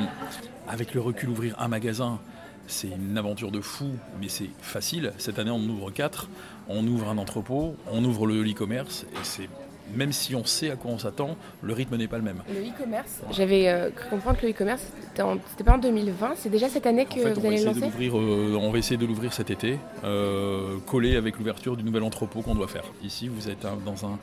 Avec 0.68 0.94
le 0.94 1.00
recul, 1.00 1.28
ouvrir 1.30 1.56
un 1.58 1.68
magasin, 1.68 2.20
c'est 2.66 2.88
une 2.88 3.18
aventure 3.18 3.50
de 3.50 3.60
fou, 3.60 3.90
mais 4.20 4.28
c'est 4.28 4.50
facile. 4.60 5.12
Cette 5.18 5.38
année, 5.38 5.50
on 5.50 5.56
en 5.56 5.68
ouvre 5.68 5.90
quatre. 5.90 6.28
On 6.68 6.86
ouvre 6.86 7.08
un 7.08 7.18
entrepôt, 7.18 7.74
on 7.90 8.04
ouvre 8.04 8.26
le 8.26 8.48
e-commerce, 8.48 9.04
et 9.12 9.24
c'est 9.24 9.48
même 9.94 10.12
si 10.12 10.34
on 10.34 10.44
sait 10.44 10.70
à 10.70 10.76
quoi 10.76 10.90
on 10.90 10.98
s'attend, 10.98 11.36
le 11.62 11.72
rythme 11.72 11.96
n'est 11.96 12.08
pas 12.08 12.18
le 12.18 12.24
même. 12.24 12.42
Le 12.48 12.60
e-commerce, 12.68 13.20
j'avais 13.30 13.68
euh, 13.68 13.90
cru 13.90 14.08
comprendre 14.10 14.38
que 14.38 14.46
le 14.46 14.52
e-commerce, 14.52 14.82
c'était 15.14 15.64
pas 15.64 15.74
en 15.74 15.78
2020, 15.78 16.32
c'est 16.36 16.48
déjà 16.50 16.68
cette 16.68 16.86
année 16.86 17.04
que 17.06 17.12
En 17.12 17.22
fait, 17.22 17.30
on 17.36 17.40
vous 17.40 17.46
allez 17.46 17.58
le 17.60 17.64
lancer? 17.66 17.80
l'ouvrir, 17.80 18.18
euh, 18.18 18.58
on 18.60 18.70
va 18.70 18.78
essayer 18.78 18.96
de 18.96 19.06
l'ouvrir 19.06 19.32
cet 19.32 19.50
été, 19.50 19.78
euh, 20.04 20.78
collé 20.86 21.16
avec 21.16 21.38
l'ouverture 21.38 21.76
du 21.76 21.84
nouvel 21.84 22.02
entrepôt 22.02 22.42
qu'on 22.42 22.54
doit 22.54 22.68
faire. 22.68 22.84
Ici, 23.02 23.28
vous 23.28 23.48
êtes 23.48 23.64
un- 23.64 23.76
dans 23.84 24.06
un, 24.06 24.18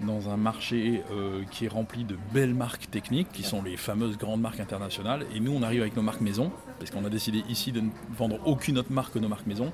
dans 0.00 0.28
un 0.28 0.36
marché 0.36 1.02
euh, 1.10 1.42
qui 1.50 1.64
est 1.64 1.68
rempli 1.68 2.04
de 2.04 2.16
belles 2.32 2.54
marques 2.54 2.88
techniques, 2.90 3.32
qui 3.32 3.42
sont 3.42 3.62
les 3.62 3.76
fameuses 3.76 4.16
grandes 4.16 4.40
marques 4.40 4.60
internationales. 4.60 5.26
Et 5.34 5.40
nous, 5.40 5.52
on 5.52 5.62
arrive 5.62 5.80
avec 5.80 5.96
nos 5.96 6.02
marques 6.02 6.20
maison, 6.20 6.52
parce 6.78 6.90
qu'on 6.92 7.04
a 7.04 7.10
décidé 7.10 7.42
ici 7.48 7.72
de 7.72 7.80
ne 7.80 7.88
vendre 8.16 8.38
aucune 8.46 8.78
autre 8.78 8.92
marque 8.92 9.14
que 9.14 9.18
nos 9.18 9.28
marques 9.28 9.46
maison. 9.46 9.72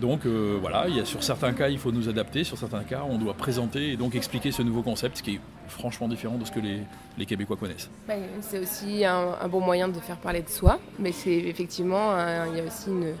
Donc 0.00 0.24
euh, 0.24 0.56
voilà, 0.60 0.86
il 0.88 0.96
y 0.96 1.00
a, 1.00 1.04
sur 1.04 1.22
certains 1.22 1.52
cas, 1.52 1.68
il 1.68 1.78
faut 1.78 1.92
nous 1.92 2.08
adapter, 2.08 2.42
sur 2.44 2.56
certains 2.56 2.82
cas, 2.84 3.02
on 3.08 3.18
doit 3.18 3.34
présenter 3.34 3.92
et 3.92 3.96
donc 3.96 4.14
expliquer 4.14 4.50
ce 4.50 4.62
nouveau 4.62 4.82
concept 4.82 5.20
qui 5.20 5.34
est 5.36 5.40
franchement 5.68 6.08
différent 6.08 6.36
de 6.38 6.44
ce 6.44 6.50
que 6.52 6.60
les, 6.60 6.80
les 7.18 7.26
Québécois 7.26 7.56
connaissent. 7.56 7.90
Bah, 8.08 8.14
C'est 8.40 8.58
aussi 8.60 9.04
un, 9.04 9.36
un 9.40 9.48
bon 9.48 9.60
moyen 9.60 9.88
de 9.88 10.00
faire 10.00 10.16
parler 10.16 10.42
de 10.42 10.48
soi, 10.48 10.78
mais 10.98 11.12
c'est 11.12 11.32
effectivement, 11.36 12.12
un- 12.12 12.46
il 12.48 12.56
y 12.56 12.60
a 12.60 12.64
aussi 12.64 12.88
une, 12.88 13.12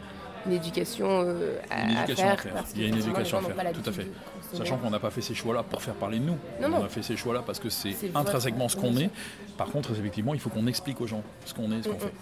une 0.46 0.52
éducation 0.52 1.06
euh, 1.10 1.58
à, 1.70 1.82
Une 1.82 1.96
à 1.96 2.02
éducation 2.04 2.24
faire. 2.24 2.32
à 2.32 2.36
faire. 2.38 2.52
parce 2.54 2.72
Il 2.74 2.82
y 2.82 2.84
a 2.86 2.88
une 2.88 2.96
éducation 2.98 3.38
à 3.38 3.42
faire, 3.42 3.72
tout 3.72 3.88
à 3.90 3.92
fait. 3.92 4.06
Sachant 4.54 4.78
qu'on 4.78 4.90
n'a 4.90 4.98
pas 4.98 5.10
fait 5.10 5.20
ces 5.20 5.34
choix-là 5.34 5.62
pour 5.62 5.80
faire 5.82 5.94
parler 5.94 6.18
de 6.18 6.24
nous. 6.24 6.36
Non, 6.60 6.78
on 6.80 6.84
a 6.84 6.88
fait 6.88 7.02
ces 7.02 7.16
choix-là 7.16 7.42
parce 7.46 7.60
que 7.60 7.68
c'est 7.68 7.94
intrinsèquement 8.14 8.68
ce 8.68 8.76
qu'on 8.76 8.96
est. 8.96 9.10
Par 9.58 9.68
contre, 9.68 9.92
effectivement, 9.92 10.32
il 10.34 10.40
faut 10.40 10.50
qu'on 10.50 10.66
explique 10.66 11.00
aux 11.00 11.06
gens 11.06 11.22
ce 11.44 11.52
qu'on 11.54 11.70
est, 11.72 11.82
ce 11.82 11.88
qu'on 11.88 11.96
Mm, 11.96 12.00
fait. 12.00 12.12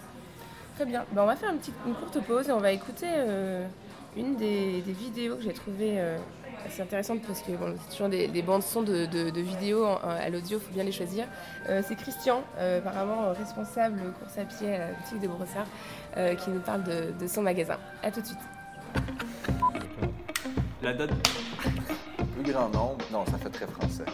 Très 0.75 0.85
bien. 0.85 1.05
Bah, 1.13 1.21
on 1.23 1.27
va 1.27 1.35
faire 1.35 1.49
une, 1.51 1.57
petite, 1.57 1.73
une 1.87 1.93
courte 1.93 2.19
pause 2.27 2.49
et 2.49 2.51
on 2.51 2.59
va 2.59 2.71
écouter 2.71 3.07
euh, 3.07 3.65
une 4.15 4.35
des, 4.35 4.81
des 4.81 4.91
vidéos 4.93 5.35
que 5.35 5.43
j'ai 5.43 5.53
trouvées 5.53 5.95
euh, 5.99 6.17
assez 6.65 6.81
intéressantes 6.81 7.21
parce 7.25 7.41
que 7.41 7.51
bon, 7.53 7.73
c'est 7.83 7.91
toujours 7.91 8.09
des, 8.09 8.27
des 8.27 8.41
bandes 8.41 8.63
son 8.63 8.81
de, 8.81 9.05
de- 9.05 9.29
de 9.29 9.41
vidéos 9.41 9.85
en- 9.85 9.97
à 9.97 10.29
l'audio, 10.29 10.57
il 10.57 10.65
faut 10.65 10.73
bien 10.73 10.83
les 10.83 10.91
choisir. 10.91 11.25
Euh, 11.69 11.81
c'est 11.87 11.95
Christian, 11.95 12.43
euh, 12.57 12.79
apparemment 12.79 13.31
responsable 13.33 13.99
course 14.19 14.37
à 14.37 14.45
pied 14.45 14.73
à 14.75 14.77
la 14.79 14.93
boutique 14.93 15.19
de 15.21 15.27
Brossard, 15.27 15.67
euh, 16.17 16.35
qui 16.35 16.49
nous 16.49 16.59
parle 16.59 16.83
de, 16.83 17.13
de 17.19 17.27
son 17.27 17.41
magasin. 17.41 17.77
A 18.03 18.11
tout 18.11 18.21
de 18.21 18.25
suite. 18.25 18.39
La 20.81 20.93
date. 20.93 21.11
Plus 22.41 22.51
grand 22.53 22.69
nombre, 22.69 22.97
non, 23.11 23.25
ça 23.25 23.37
fait 23.37 23.49
très 23.49 23.67
français. 23.67 24.05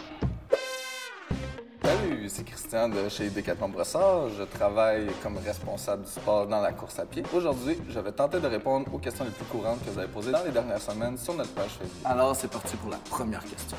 Salut, 2.26 2.38
c'est 2.38 2.44
Christian 2.44 2.88
de 2.88 3.08
chez 3.08 3.30
Decathlon 3.30 3.68
Brossard. 3.68 4.30
Je 4.30 4.42
travaille 4.42 5.06
comme 5.22 5.36
responsable 5.36 6.02
du 6.02 6.10
sport 6.10 6.46
dans 6.46 6.60
la 6.60 6.72
course 6.72 6.98
à 6.98 7.06
pied. 7.06 7.22
Aujourd'hui, 7.32 7.78
je 7.88 8.00
vais 8.00 8.10
tenter 8.10 8.40
de 8.40 8.46
répondre 8.48 8.92
aux 8.92 8.98
questions 8.98 9.24
les 9.24 9.30
plus 9.30 9.44
courantes 9.44 9.84
que 9.84 9.90
vous 9.90 9.98
avez 9.98 10.08
posées 10.08 10.32
dans 10.32 10.42
les 10.42 10.50
dernières 10.50 10.80
semaines 10.80 11.16
sur 11.18 11.34
notre 11.34 11.52
page 11.52 11.70
Facebook. 11.70 12.02
Alors, 12.04 12.34
c'est 12.34 12.50
parti 12.50 12.74
pour 12.76 12.90
la 12.90 12.96
première 12.96 13.44
question. 13.44 13.76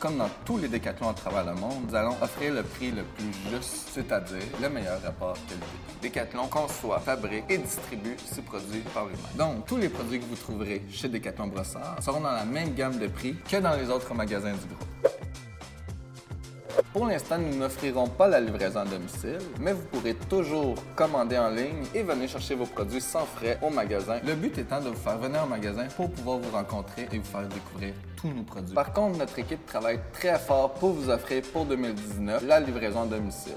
Comme 0.00 0.18
dans 0.18 0.30
tous 0.44 0.58
les 0.58 0.66
décathlons 0.68 1.10
à 1.10 1.14
travers 1.14 1.44
le 1.44 1.54
monde, 1.54 1.84
nous 1.88 1.94
allons 1.94 2.16
offrir 2.20 2.52
le 2.52 2.62
prix 2.64 2.90
le 2.90 3.04
plus 3.04 3.32
juste, 3.50 3.90
c'est-à-dire 3.92 4.42
le 4.60 4.68
meilleur 4.68 5.00
rapport 5.02 5.34
qualité. 5.34 5.66
Décathlon 6.02 6.48
conçoit, 6.48 6.98
fabrique 6.98 7.44
et 7.48 7.58
distribue 7.58 8.16
ses 8.24 8.42
produits 8.42 8.82
par 8.92 9.04
lui-même. 9.04 9.36
Donc, 9.36 9.66
tous 9.66 9.76
les 9.76 9.88
produits 9.88 10.18
que 10.18 10.24
vous 10.24 10.36
trouverez 10.36 10.82
chez 10.90 11.08
Décathlon 11.08 11.46
Brossard 11.46 12.02
seront 12.02 12.20
dans 12.20 12.32
la 12.32 12.44
même 12.44 12.74
gamme 12.74 12.98
de 12.98 13.06
prix 13.06 13.36
que 13.48 13.58
dans 13.58 13.76
les 13.76 13.88
autres 13.90 14.12
magasins 14.14 14.52
du 14.52 14.66
groupe. 14.66 14.88
Pour 16.92 17.06
l'instant, 17.06 17.38
nous 17.38 17.56
n'offrirons 17.56 18.06
pas 18.06 18.28
la 18.28 18.40
livraison 18.40 18.80
à 18.80 18.84
domicile, 18.84 19.38
mais 19.60 19.72
vous 19.72 19.82
pourrez 19.92 20.14
toujours 20.14 20.74
commander 20.96 21.36
en 21.36 21.50
ligne 21.50 21.84
et 21.94 22.02
venir 22.02 22.28
chercher 22.28 22.54
vos 22.54 22.66
produits 22.66 23.00
sans 23.00 23.26
frais 23.26 23.58
au 23.62 23.70
magasin. 23.70 24.20
Le 24.24 24.34
but 24.34 24.56
étant 24.58 24.80
de 24.80 24.88
vous 24.88 24.96
faire 24.96 25.18
venir 25.18 25.44
au 25.44 25.46
magasin 25.46 25.86
pour 25.96 26.10
pouvoir 26.10 26.38
vous 26.38 26.50
rencontrer 26.50 27.08
et 27.12 27.18
vous 27.18 27.24
faire 27.24 27.46
découvrir 27.48 27.94
tous 28.16 28.28
nos 28.28 28.42
produits. 28.42 28.74
Par 28.74 28.92
contre, 28.92 29.18
notre 29.18 29.38
équipe 29.38 29.66
travaille 29.66 30.00
très 30.12 30.38
fort 30.38 30.72
pour 30.74 30.90
vous 30.90 31.10
offrir 31.10 31.42
pour 31.52 31.66
2019 31.66 32.44
la 32.46 32.60
livraison 32.60 33.02
à 33.02 33.06
domicile. 33.06 33.54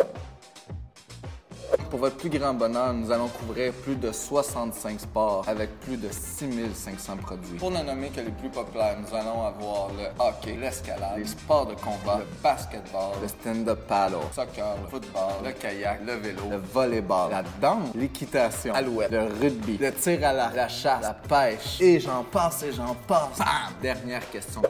Pour 1.91 1.99
votre 1.99 2.15
plus 2.15 2.29
grand 2.29 2.53
bonheur, 2.53 2.93
nous 2.93 3.11
allons 3.11 3.27
couvrir 3.27 3.73
plus 3.73 3.97
de 3.97 4.13
65 4.13 5.01
sports 5.01 5.43
avec 5.45 5.77
plus 5.81 5.97
de 5.97 6.07
6500 6.09 7.17
produits. 7.17 7.57
Pour 7.57 7.69
ne 7.69 7.83
nommer 7.83 8.07
que 8.07 8.21
les 8.21 8.31
plus 8.31 8.49
populaires, 8.49 8.95
nous 8.97 9.13
allons 9.13 9.45
avoir 9.45 9.89
le 9.89 10.05
hockey, 10.17 10.57
l'escalade, 10.59 11.17
les 11.17 11.25
sports 11.25 11.65
de 11.65 11.75
combat, 11.75 12.19
le 12.19 12.25
basketball, 12.41 13.11
le 13.21 13.27
stand-up 13.27 13.79
paddle, 13.87 14.15
le 14.15 14.33
soccer, 14.33 14.77
le 14.81 14.89
football, 14.89 15.43
le 15.43 15.51
kayak, 15.51 15.99
le 16.05 16.13
vélo, 16.13 16.43
le 16.49 16.57
volleyball, 16.57 17.29
la 17.29 17.43
danse, 17.61 17.93
l'équitation, 17.93 18.71
l'alouette, 18.73 19.11
le 19.11 19.23
rugby, 19.41 19.77
le 19.77 19.91
tir 19.91 20.25
à 20.25 20.31
la, 20.31 20.49
la 20.55 20.69
chasse, 20.69 21.01
la 21.01 21.13
pêche, 21.13 21.81
et 21.81 21.99
j'en 21.99 22.23
passe 22.23 22.63
et 22.63 22.71
j'en 22.71 22.95
passe. 23.05 23.37
Bam! 23.37 23.47
Dernière 23.81 24.27
question. 24.31 24.61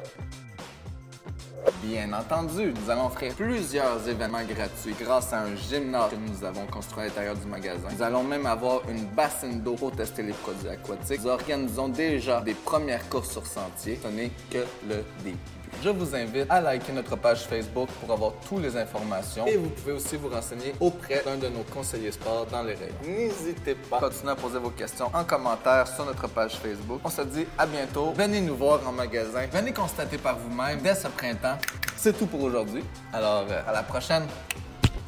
Bien 1.84 2.14
entendu, 2.14 2.74
nous 2.74 2.90
allons 2.92 3.08
offrir 3.08 3.34
plusieurs 3.34 4.08
événements 4.08 4.44
gratuits 4.44 4.94
grâce 5.00 5.34
à 5.34 5.42
un 5.42 5.56
gymnase 5.56 6.12
que 6.12 6.16
nous 6.16 6.46
avons 6.46 6.68
construit 6.68 7.04
à 7.04 7.08
l'intérieur 7.08 7.36
du 7.36 7.48
magasin. 7.48 7.88
Nous 7.92 8.04
allons 8.04 8.24
même 8.24 8.46
avoir 8.46 8.88
une 8.88 9.06
bassine 9.06 9.62
d'eau 9.62 9.74
pour 9.74 9.92
tester 9.92 10.22
les 10.22 10.34
produits 10.34 10.70
aquatiques. 10.70 11.22
Nous 11.24 11.30
organisons 11.30 11.88
déjà 11.88 12.42
des 12.42 12.54
premières 12.54 13.10
courses 13.10 13.32
sur 13.32 13.48
sentier. 13.48 14.00
Ce 14.02 14.08
n'est 14.10 14.32
que 14.52 14.64
le 14.88 15.04
début. 15.24 15.61
Je 15.84 15.90
vous 15.90 16.16
invite 16.16 16.46
à 16.50 16.62
liker 16.62 16.92
notre 16.94 17.16
page 17.16 17.46
Facebook 17.48 17.90
pour 18.00 18.12
avoir 18.12 18.34
toutes 18.48 18.62
les 18.62 18.78
informations 18.78 19.48
et 19.48 19.58
vous 19.58 19.70
pouvez 19.70 19.94
aussi 19.94 20.16
vous 20.16 20.30
renseigner 20.30 20.76
auprès 20.80 21.24
d'un 21.26 21.38
de 21.38 21.48
nos 21.48 21.64
conseillers 21.64 22.12
sport 22.12 22.46
dans 22.46 22.62
les 22.62 22.76
rayons. 22.76 22.94
N'hésitez 23.04 23.74
pas 23.74 23.98
à 23.98 24.02
continuer 24.02 24.32
à 24.32 24.36
poser 24.36 24.60
vos 24.60 24.70
questions 24.70 25.10
en 25.12 25.24
commentaire 25.24 25.88
sur 25.88 26.06
notre 26.06 26.28
page 26.28 26.58
Facebook. 26.58 27.02
On 27.04 27.10
se 27.10 27.22
dit 27.24 27.48
à 27.58 27.66
bientôt. 27.66 28.12
Venez 28.16 28.42
nous 28.42 28.56
voir 28.56 28.88
en 28.88 28.92
magasin. 28.92 29.48
Venez 29.52 29.74
constater 29.74 30.20
par 30.20 30.38
vous-même 30.38 30.82
dès 30.82 30.94
ce 30.94 31.08
printemps. 31.08 31.58
C'est 31.98 32.16
tout 32.18 32.28
pour 32.28 32.44
aujourd'hui. 32.44 32.84
Alors, 33.12 33.46
euh, 33.50 33.62
à 33.68 33.72
la 33.72 33.82
prochaine. 33.84 34.28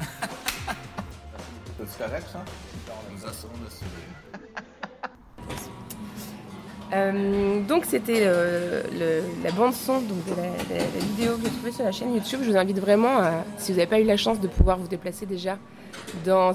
C'est 1.86 1.98
correct, 1.98 2.26
ça? 2.32 2.44
Nous 3.12 3.26
assurons 3.26 3.52
de 3.64 3.70
suivre. 3.70 4.33
Euh, 6.94 7.60
donc 7.62 7.84
c'était 7.86 8.22
euh, 8.22 8.82
la 9.42 9.50
bande 9.50 9.72
son 9.72 10.00
donc, 10.00 10.24
de 10.26 10.34
la, 10.36 10.84
vidéo 11.00 11.36
que 11.36 11.42
vous 11.42 11.48
trouvez 11.48 11.72
sur 11.72 11.84
la 11.84 11.92
chaîne 11.92 12.14
YouTube. 12.14 12.40
Je 12.42 12.50
vous 12.50 12.56
invite 12.56 12.78
vraiment, 12.78 13.20
si 13.58 13.72
vous 13.72 13.78
n'avez 13.78 13.90
pas 13.90 14.00
eu 14.00 14.04
la 14.04 14.16
chance 14.16 14.40
de 14.40 14.46
pouvoir 14.46 14.78
vous 14.78 14.86
déplacer 14.86 15.26
déjà 15.26 15.58
dans, 16.24 16.52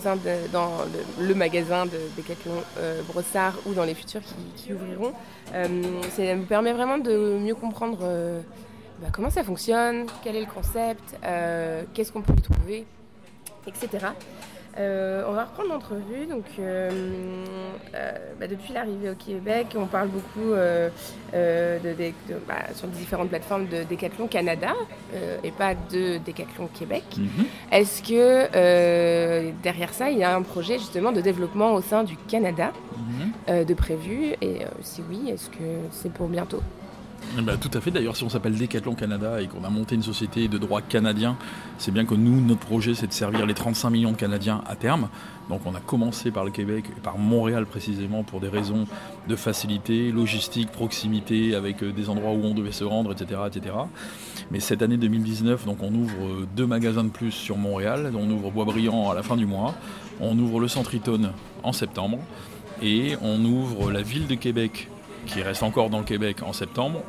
le, 1.19 1.33
magasin 1.33 1.85
de 1.85 1.99
Decathlon 2.17 2.53
euh, 2.77 3.01
Brossard 3.03 3.55
ou 3.65 3.73
dans 3.73 3.83
les 3.83 3.93
futurs 3.93 4.21
qui, 4.55 4.73
ouvriront, 4.73 5.13
euh, 5.53 5.67
ça 6.15 6.35
vous 6.35 6.45
permet 6.45 6.73
vraiment 6.73 6.97
de 6.97 7.37
mieux 7.37 7.55
comprendre 7.55 7.99
bah, 9.01 9.07
comment 9.11 9.29
ça 9.29 9.43
fonctionne, 9.43 10.05
quel 10.23 10.35
est 10.35 10.41
le 10.41 10.51
concept, 10.51 11.15
qu'est-ce 11.93 12.11
qu'on 12.11 12.21
peut 12.21 12.33
y 12.37 12.41
trouver, 12.41 12.85
etc. 13.67 14.07
Euh, 14.77 15.23
on 15.27 15.31
va 15.33 15.45
reprendre 15.45 15.69
l'entrevue. 15.69 16.25
Donc, 16.29 16.45
euh, 16.59 16.89
euh, 17.95 18.11
bah, 18.39 18.47
depuis 18.47 18.71
l'arrivée 18.73 19.09
au 19.09 19.15
Québec, 19.15 19.67
on 19.75 19.85
parle 19.87 20.09
beaucoup 20.09 20.51
de, 20.51 20.89
de- 21.33 21.93
de- 22.29 22.35
bah, 22.47 22.55
sur 22.75 22.87
différentes 22.87 23.29
plateformes 23.29 23.67
de 23.67 23.83
Decathlon 23.83 24.27
Canada 24.27 24.73
et 25.43 25.51
pas 25.51 25.73
de 25.75 26.17
Decathlon 26.19 26.67
Québec. 26.77 27.03
Mhm. 27.17 27.45
Est-ce 27.71 28.03
que 28.03 29.51
derrière 29.63 29.93
ça, 29.93 30.09
il 30.11 30.17
y 30.19 30.23
a 30.23 30.35
un 30.35 30.41
projet 30.43 30.77
justement 30.77 31.11
de 31.11 31.21
développement 31.21 31.73
au 31.73 31.81
sein 31.81 32.03
du 32.03 32.15
Canada 32.27 32.71
Mhm. 33.47 33.65
de 33.65 33.73
prévu? 33.73 34.33
Et 34.41 34.59
si 34.81 35.01
oui, 35.09 35.29
est-ce 35.31 35.49
que 35.49 35.63
c'est 35.91 36.11
pour 36.11 36.27
bientôt? 36.27 36.61
Eh 37.37 37.41
ben, 37.41 37.57
tout 37.57 37.69
à 37.73 37.79
fait. 37.79 37.91
D'ailleurs, 37.91 38.15
si 38.15 38.23
on 38.23 38.29
s'appelle 38.29 38.57
Decathlon 38.57 38.95
Canada 38.95 39.39
et 39.39 39.47
qu'on 39.47 39.63
a 39.63 39.69
monté 39.69 39.93
une 39.93 40.01
société 40.01 40.47
de 40.47 40.57
droit 40.57 40.81
canadien, 40.81 41.37
c'est 41.77 41.91
bien 41.91 42.03
que 42.05 42.15
nous, 42.15 42.41
notre 42.41 42.61
projet, 42.61 42.95
c'est 42.95 43.05
de 43.05 43.13
servir 43.13 43.45
les 43.45 43.53
35 43.53 43.91
millions 43.91 44.11
de 44.11 44.17
Canadiens 44.17 44.63
à 44.65 44.75
terme. 44.75 45.09
Donc, 45.47 45.61
on 45.65 45.75
a 45.75 45.79
commencé 45.79 46.31
par 46.31 46.43
le 46.43 46.49
Québec 46.49 46.85
et 46.97 46.99
par 46.99 47.19
Montréal 47.19 47.67
précisément 47.67 48.23
pour 48.23 48.39
des 48.39 48.49
raisons 48.49 48.85
de 49.27 49.35
facilité, 49.35 50.11
logistique, 50.11 50.71
proximité, 50.71 51.53
avec 51.53 51.83
euh, 51.83 51.91
des 51.91 52.09
endroits 52.09 52.31
où 52.31 52.43
on 52.43 52.55
devait 52.55 52.71
se 52.71 52.83
rendre, 52.83 53.11
etc., 53.11 53.41
etc. 53.47 53.75
Mais 54.49 54.59
cette 54.59 54.81
année 54.81 54.97
2019, 54.97 55.65
donc, 55.65 55.77
on 55.83 55.93
ouvre 55.93 56.25
euh, 56.25 56.47
deux 56.55 56.65
magasins 56.65 57.03
de 57.03 57.09
plus 57.09 57.31
sur 57.31 57.57
Montréal. 57.57 58.11
On 58.19 58.29
ouvre 58.31 58.49
Boisbriand 58.49 59.11
à 59.11 59.13
la 59.13 59.21
fin 59.21 59.37
du 59.37 59.45
mois. 59.45 59.75
On 60.19 60.37
ouvre 60.39 60.59
le 60.59 60.67
Centre-Eton 60.67 61.31
en 61.61 61.73
septembre. 61.73 62.17
Et 62.81 63.15
on 63.21 63.43
ouvre 63.45 63.91
la 63.91 64.01
ville 64.01 64.25
de 64.25 64.35
Québec, 64.35 64.89
qui 65.27 65.43
reste 65.43 65.61
encore 65.61 65.91
dans 65.91 65.99
le 65.99 66.05
Québec, 66.05 66.37
en 66.43 66.53
septembre 66.53 67.03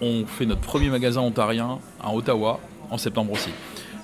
on 0.00 0.26
fait 0.26 0.46
notre 0.46 0.60
premier 0.60 0.88
magasin 0.88 1.20
ontarien 1.20 1.78
à 2.02 2.12
Ottawa 2.12 2.60
en 2.90 2.98
septembre 2.98 3.32
aussi. 3.32 3.50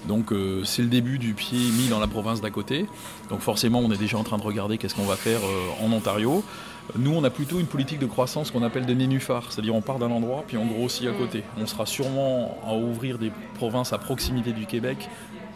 Donc 0.06 0.32
euh, 0.32 0.64
c'est 0.64 0.82
le 0.82 0.88
début 0.88 1.18
du 1.18 1.35
pied 1.35 1.59
mis 1.59 1.88
dans 1.88 2.00
la 2.00 2.06
province 2.06 2.40
d'à 2.40 2.50
côté. 2.50 2.87
Donc 3.28 3.40
forcément 3.40 3.80
on 3.80 3.90
est 3.92 3.99
déjà 3.99 4.18
en 4.18 4.25
train 4.25 4.38
de 4.38 4.42
regarder 4.42 4.78
qu'est-ce 4.78 4.94
qu'on 4.94 5.04
va 5.04 5.16
faire 5.16 5.40
euh, 5.40 5.85
en 5.85 5.92
Ontario. 5.92 6.42
Nous 6.97 7.12
on 7.12 7.23
a 7.23 7.30
plutôt 7.30 7.61
une 7.61 7.66
politique 7.66 7.99
de 7.99 8.06
croissance 8.06 8.50
qu'on 8.50 8.62
appelle 8.62 8.87
des 8.87 8.94
nénuphars, 8.94 9.52
c'est-à-dire 9.52 9.75
on 9.75 9.82
part 9.82 9.99
d'un 9.99 10.11
endroit 10.11 10.44
puis 10.47 10.56
on 10.56 10.66
grossit 10.66 11.06
à 11.09 11.12
côté. 11.12 11.44
On 11.59 11.66
sera 11.66 11.87
sûrement 11.87 12.59
à 12.66 12.75
ouvrir 12.75 13.18
des 13.18 13.30
provinces 13.54 13.92
à 13.92 13.99
proximité 13.99 14.52
du 14.52 14.66
Québec 14.66 15.09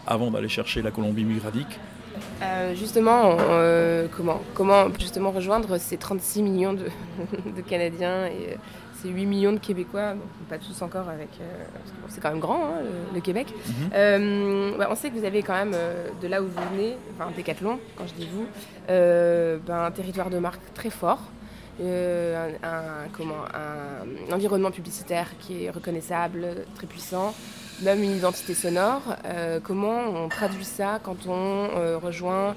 avant 0.07 0.31
d'aller 0.31 0.49
chercher 0.49 0.83
la 0.83 0.91
Colombie-Britannique. 0.91 1.81
Euh, 2.43 2.75
justement, 2.77 3.37
comment, 4.17 4.41
comment 4.53 4.87
justement 5.01 5.31
rejoindre 5.33 5.79
ces 5.79 5.97
36 5.97 6.43
millions 6.43 6.75
de, 6.75 6.87
Canadiens 7.69 8.29
euh, 9.05 9.09
ces 9.09 9.11
8 9.11 9.27
millions 9.27 9.53
de 9.53 9.59
Québécois, 9.59 10.15
bon, 10.15 10.23
pas 10.49 10.59
tous 10.59 10.81
encore 10.83 11.09
avec, 11.09 11.29
euh, 11.41 11.65
parce 11.73 11.91
que 11.91 11.97
bon, 12.01 12.07
c'est 12.09 12.21
quand 12.21 12.31
même 12.31 12.41
grand 12.41 12.65
hein, 12.67 12.81
le, 12.83 13.15
le 13.15 13.21
Québec. 13.21 13.49
Mhm. 13.67 13.91
Euh, 13.95 14.87
on 14.91 14.95
sait 14.95 15.11
que 15.11 15.19
vous 15.19 15.25
avez 15.25 15.43
quand 15.43 15.55
même 15.55 15.73
euh, 15.75 16.09
de 16.23 16.29
là 16.29 16.43
où 16.43 16.47
vous 16.47 16.61
venez, 16.73 16.97
enfin 17.19 17.31
Décathlon, 17.37 17.79
quand 17.97 18.05
je 18.07 18.15
dis 18.15 18.29
vous, 18.33 18.47
ben, 18.89 19.61
un 19.85 19.91
territoire 19.91 20.31
de 20.31 20.39
marque 20.39 20.61
très 20.75 20.91
fort. 20.91 21.21
un, 21.81 22.49
un- 22.63 23.09
comment, 23.13 23.45
un 23.53 24.33
environnement 24.33 24.71
publicitaire 24.71 25.29
qui 25.41 25.65
est 25.65 25.71
reconnaissable, 25.71 26.47
très 26.77 26.87
puissant, 26.87 27.35
même 27.83 28.03
une 28.03 28.17
identité 28.17 28.55
sonore. 28.55 29.03
Comment 29.65 29.99
on 30.15 30.29
traduit 30.29 30.65
ça 30.65 31.01
quand 31.03 31.27
on 31.27 31.99
rejoint 31.99 32.55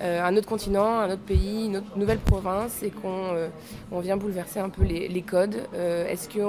euh, 0.00 0.22
un 0.24 0.34
autre 0.36 0.46
continent, 0.46 1.00
un 1.00 1.10
autre 1.10 1.22
pays, 1.22 1.66
une 1.66 1.82
nouvelle 1.94 2.18
province 2.18 2.82
et 2.82 2.90
qu'on 2.90 3.34
euh, 3.34 3.48
on 3.92 4.00
vient 4.00 4.16
bouleverser 4.16 4.58
un 4.58 4.70
peu 4.70 4.82
les, 4.82 5.22
codes. 5.22 5.56
Euh, 5.74 6.08
Est-ce 6.08 6.28
que, 6.28 6.40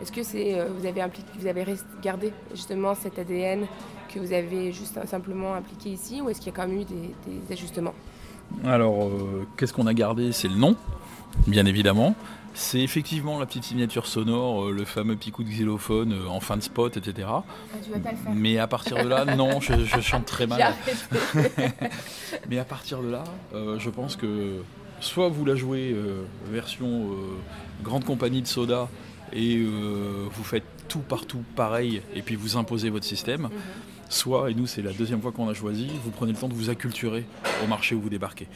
est-ce 0.00 0.12
que 0.12 0.22
c'est, 0.22 0.56
vous 0.78 0.86
avez, 0.86 1.02
impliqué, 1.02 1.28
vous 1.38 1.46
avez 1.48 1.64
gardé 2.00 2.32
justement 2.54 2.94
cet 2.94 3.18
ADN 3.18 3.66
que 4.12 4.20
vous 4.20 4.32
avez 4.32 4.72
juste 4.72 5.04
simplement 5.06 5.54
appliqué 5.54 5.90
ici 5.90 6.20
ou 6.20 6.28
est-ce 6.28 6.40
qu'il 6.40 6.52
y 6.52 6.54
a 6.54 6.56
quand 6.56 6.68
même 6.68 6.80
eu 6.80 6.84
des, 6.84 7.52
ajustements? 7.52 7.94
Alors, 8.64 9.10
qu'est-ce 9.56 9.72
qu'on 9.72 9.86
a 9.86 9.94
gardé? 9.94 10.32
C'est 10.32 10.48
le 10.48 10.56
nom, 10.56 10.76
bien 11.46 11.66
évidemment. 11.66 12.14
C'est 12.52 12.80
effectivement 12.80 13.38
la 13.38 13.46
petite 13.46 13.64
signature 13.64 14.06
sonore, 14.06 14.66
euh, 14.66 14.72
le 14.72 14.84
fameux 14.84 15.16
petit 15.16 15.30
coup 15.30 15.44
de 15.44 15.48
xylophone 15.48 16.12
euh, 16.12 16.26
en 16.28 16.40
fin 16.40 16.56
de 16.56 16.62
spot, 16.62 16.96
etc. 16.96 17.28
ah, 17.30 17.44
Tu 17.82 17.90
vas 17.90 17.98
pas 18.00 18.10
le 18.10 18.16
faire. 18.16 18.32
Mais 18.34 18.58
à 18.58 18.66
partir 18.66 19.02
de 19.02 19.08
là, 19.08 19.24
non, 19.36 19.60
je, 19.60 19.72
je 19.84 20.00
chante 20.00 20.26
très 20.26 20.46
mal. 20.46 20.74
Mais 22.48 22.58
à 22.58 22.64
partir 22.64 23.02
de 23.02 23.08
là, 23.10 23.24
euh, 23.54 23.78
je 23.78 23.90
pense 23.90 24.16
que 24.16 24.62
soit 25.00 25.28
vous 25.28 25.44
la 25.44 25.54
jouez 25.54 25.92
euh, 25.92 26.24
version 26.50 27.12
euh, 27.12 27.16
grande 27.82 28.04
compagnie 28.04 28.42
de 28.42 28.46
soda 28.46 28.88
et 29.32 29.62
vous 29.62 30.42
faites 30.42 30.64
tout 30.88 30.98
partout 30.98 31.44
pareil 31.54 32.02
et 32.16 32.22
puis 32.22 32.34
vous 32.34 32.56
imposez 32.56 32.90
votre 32.90 33.04
système, 33.04 33.42
Mhm. 33.42 33.50
soit, 34.08 34.50
et 34.50 34.54
nous 34.54 34.66
c'est 34.66 34.82
la 34.82 34.92
deuxième 34.92 35.22
fois 35.22 35.30
qu'on 35.30 35.48
a 35.48 35.54
choisi, 35.54 35.88
vous 36.02 36.10
prenez 36.10 36.32
le 36.32 36.38
temps 36.38 36.48
de 36.48 36.54
vous 36.54 36.68
acculturer 36.68 37.24
au 37.62 37.68
marché 37.68 37.94
où 37.94 38.00
vous 38.00 38.08
débarquez. 38.10 38.48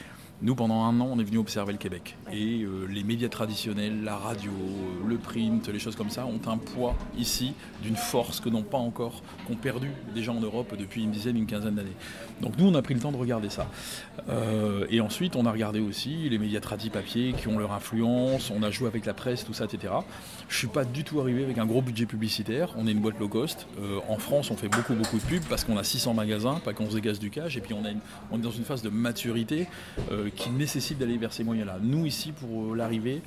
Nous, 0.45 0.55
pendant 0.55 0.85
un 0.85 1.01
an, 1.01 1.09
on 1.11 1.19
est 1.19 1.25
venu 1.25 1.39
observer 1.39 1.73
le 1.73 1.79
Québec. 1.79 2.17
Et 2.31 2.65
euh, 2.65 2.87
les 2.87 3.03
médias 3.03 3.31
traditionnels, 3.31 4.05
la 4.05 4.15
radio, 4.15 4.51
euh, 4.53 5.09
le 5.09 5.17
print, 5.17 5.69
les 5.69 5.79
choses 5.79 5.97
comme 5.97 6.11
ça, 6.11 6.27
ont 6.27 6.39
un 6.51 6.59
poids 6.59 6.95
ici 7.17 7.55
d'une 7.83 7.97
force 7.97 8.41
que 8.41 8.51
n'ont 8.51 8.63
pas 8.63 8.77
encore, 8.77 9.23
qu'ont 9.47 9.55
perdu 9.55 9.89
déjà 10.15 10.33
en 10.33 10.41
Europe 10.41 10.75
depuis 10.79 11.03
une 11.05 11.13
dizaine, 11.13 11.39
une 11.39 11.47
quinzaine 11.47 11.77
d'années. 11.77 11.97
Donc 12.43 12.59
nous, 12.59 12.67
on 12.67 12.75
a 12.75 12.83
pris 12.83 12.93
le 12.93 13.01
temps 13.01 13.11
de 13.11 13.17
regarder 13.17 13.49
ça. 13.49 13.71
Euh, 14.29 14.85
et 14.91 15.01
ensuite, 15.01 15.35
on 15.35 15.47
a 15.47 15.51
regardé 15.51 15.81
aussi 15.81 16.29
les 16.29 16.37
médias 16.39 16.61
tradis 16.61 16.91
papier 16.91 17.33
qui 17.33 17.49
ont 17.49 17.59
leur 17.59 17.73
influence, 17.73 18.51
on 18.55 18.63
a 18.63 18.71
joué 18.71 18.87
avec 18.89 19.07
la 19.07 19.15
presse, 19.15 19.47
tout 19.47 19.55
ça, 19.55 19.65
etc. 19.65 19.95
Je 20.51 20.59
suis 20.59 20.67
pas 20.67 20.85
du 20.85 21.05
tout 21.05 21.21
arrivé 21.23 21.43
avec 21.43 21.57
un 21.57 21.65
gros 21.65 21.81
budget 21.81 22.05
publicitaire, 22.05 22.75
on 22.77 22.87
est 22.87 22.93
une 22.93 23.01
boîte 23.01 23.19
low 23.19 23.29
cost. 23.29 23.67
En 24.11 24.19
France, 24.19 24.51
on 24.51 24.57
fait 24.57 24.69
beaucoup, 24.69 24.93
beaucoup 24.95 25.17
de 25.17 25.23
pubs 25.25 25.45
parce 25.49 25.65
qu'on 25.65 25.79
a 25.79 25.85
600 25.85 26.13
magasins, 26.13 26.61
pas 26.63 26.75
qu'on 26.75 26.91
se 26.91 26.97
dégaze 26.97 27.19
du 27.19 27.31
cash, 27.31 27.57
et 27.57 27.61
puis 27.63 27.73
on, 27.73 27.83
a 27.87 27.91
une- 27.91 28.01
on 28.31 28.37
est 28.39 28.43
dans 28.43 28.51
une 28.51 28.65
phase 28.65 28.83
de 28.83 28.91
maturité 28.91 29.67
qui 30.35 30.50
nécessite 30.50 30.99
d'aller 30.99 31.17
vers 31.19 31.33
ces 31.33 31.45
moyens-là. 31.45 31.79
Nous, 31.83 32.07
ici, 32.07 32.33
pour 32.33 32.73
euh, 32.73 32.76
l'arrivée, 32.76 33.23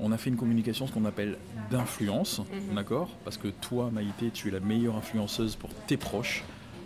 on 0.00 0.10
a 0.12 0.16
fait 0.16 0.30
une 0.30 0.36
communication, 0.36 0.86
ce 0.86 0.92
qu'on 0.92 1.04
appelle 1.04 1.36
d'influence, 1.70 2.40
Mhm. 2.40 2.74
d'accord? 2.74 3.08
Parce 3.24 3.36
que 3.36 3.48
toi, 3.48 3.90
Maïté, 3.92 4.30
tu 4.32 4.48
es 4.48 4.50
la 4.50 4.60
meilleure 4.60 4.96
influenceuse 4.96 5.56
pour 5.56 5.70
tes 5.86 5.96
proches. 5.96 6.42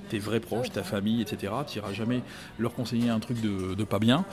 Tes 0.09 0.19
vrais 0.19 0.41
proches, 0.41 0.71
ta 0.71 0.83
famille, 0.83 1.21
etc. 1.23 1.53
Tu 1.67 1.79
n'iras 1.79 1.93
jamais 1.93 2.23
leur 2.59 2.75
conseiller 2.75 3.09
un 3.09 3.21
truc 3.21 3.41
de, 3.41 3.85
pas 3.85 3.99
bien. 3.99 4.25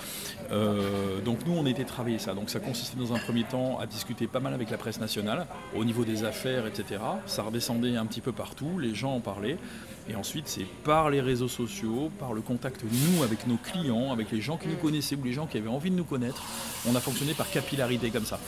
Euh, 0.51 1.21
donc 1.21 1.45
nous, 1.45 1.53
on 1.53 1.65
était 1.65 1.83
travailler 1.83 2.19
ça. 2.19 2.33
Donc 2.33 2.49
ça 2.49 2.59
consistait 2.59 2.97
dans 2.97 3.13
un 3.13 3.19
premier 3.19 3.43
temps 3.43 3.79
à 3.79 3.85
discuter 3.85 4.27
pas 4.27 4.39
mal 4.39 4.53
avec 4.53 4.69
la 4.69 4.77
presse 4.77 4.99
nationale, 4.99 5.47
au 5.75 5.85
niveau 5.85 6.05
des 6.05 6.23
affaires, 6.23 6.65
etc. 6.67 7.01
Ça 7.25 7.43
redescendait 7.43 7.95
un 7.95 8.05
petit 8.05 8.21
peu 8.21 8.31
partout, 8.31 8.79
les 8.79 8.95
gens 8.95 9.15
en 9.15 9.19
parlaient. 9.19 9.57
Et 10.09 10.15
ensuite, 10.15 10.47
c'est 10.47 10.65
par 10.83 11.09
les 11.09 11.21
réseaux 11.21 11.47
sociaux, 11.47 12.11
par 12.19 12.33
le 12.33 12.41
contact, 12.41 12.83
nous, 12.83 13.23
avec 13.23 13.47
nos 13.47 13.55
clients, 13.55 14.11
avec 14.11 14.31
les 14.31 14.41
gens 14.41 14.57
qui 14.57 14.67
nous 14.67 14.75
connaissaient 14.75 15.15
ou 15.15 15.23
les 15.23 15.31
gens 15.31 15.47
qui 15.47 15.57
avaient 15.57 15.69
envie 15.69 15.91
de 15.91 15.95
nous 15.95 16.03
connaître. 16.03 16.43
On 16.89 16.95
a 16.95 16.99
fonctionné 16.99 17.33
par 17.33 17.49
capillarité 17.49 18.09
comme 18.09 18.25
ça. 18.25 18.39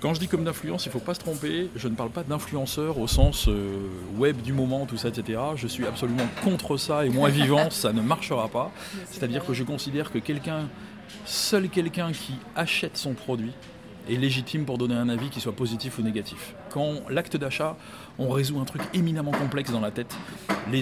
Quand 0.00 0.12
je 0.12 0.20
dis 0.20 0.28
comme 0.28 0.44
d'influence, 0.44 0.84
il 0.84 0.88
ne 0.88 0.92
faut 0.92 0.98
pas 0.98 1.14
se 1.14 1.20
tromper. 1.20 1.70
Je 1.76 1.88
ne 1.88 1.94
parle 1.94 2.10
pas 2.10 2.24
d'influenceur 2.24 2.98
au 2.98 3.06
sens 3.06 3.48
euh, 3.48 3.88
web 4.16 4.40
du 4.42 4.52
moment, 4.52 4.86
tout 4.86 4.96
ça, 4.96 5.08
etc. 5.08 5.40
Je 5.56 5.66
suis 5.66 5.86
absolument 5.86 6.26
contre 6.42 6.76
ça 6.76 7.06
et 7.06 7.08
moi 7.08 7.30
vivant, 7.30 7.70
ça 7.70 7.92
ne 7.92 8.02
marchera 8.02 8.48
pas. 8.48 8.70
C'est-à-dire 9.10 9.44
que 9.44 9.54
je 9.54 9.64
considère 9.64 10.12
que 10.12 10.18
quelqu'un, 10.18 10.68
seul 11.24 11.68
quelqu'un 11.68 12.12
qui 12.12 12.34
achète 12.54 12.96
son 12.96 13.14
produit, 13.14 13.52
est 14.08 14.16
légitime 14.16 14.64
pour 14.64 14.78
donner 14.78 14.94
un 14.94 15.08
avis 15.08 15.30
qui 15.30 15.40
soit 15.40 15.54
positif 15.54 15.98
ou 15.98 16.02
négatif. 16.02 16.54
Quand 16.70 17.08
l'acte 17.08 17.36
d'achat, 17.36 17.76
on 18.18 18.28
résout 18.28 18.60
un 18.60 18.64
truc 18.64 18.82
éminemment 18.92 19.30
complexe 19.30 19.70
dans 19.70 19.80
la 19.80 19.90
tête, 19.90 20.14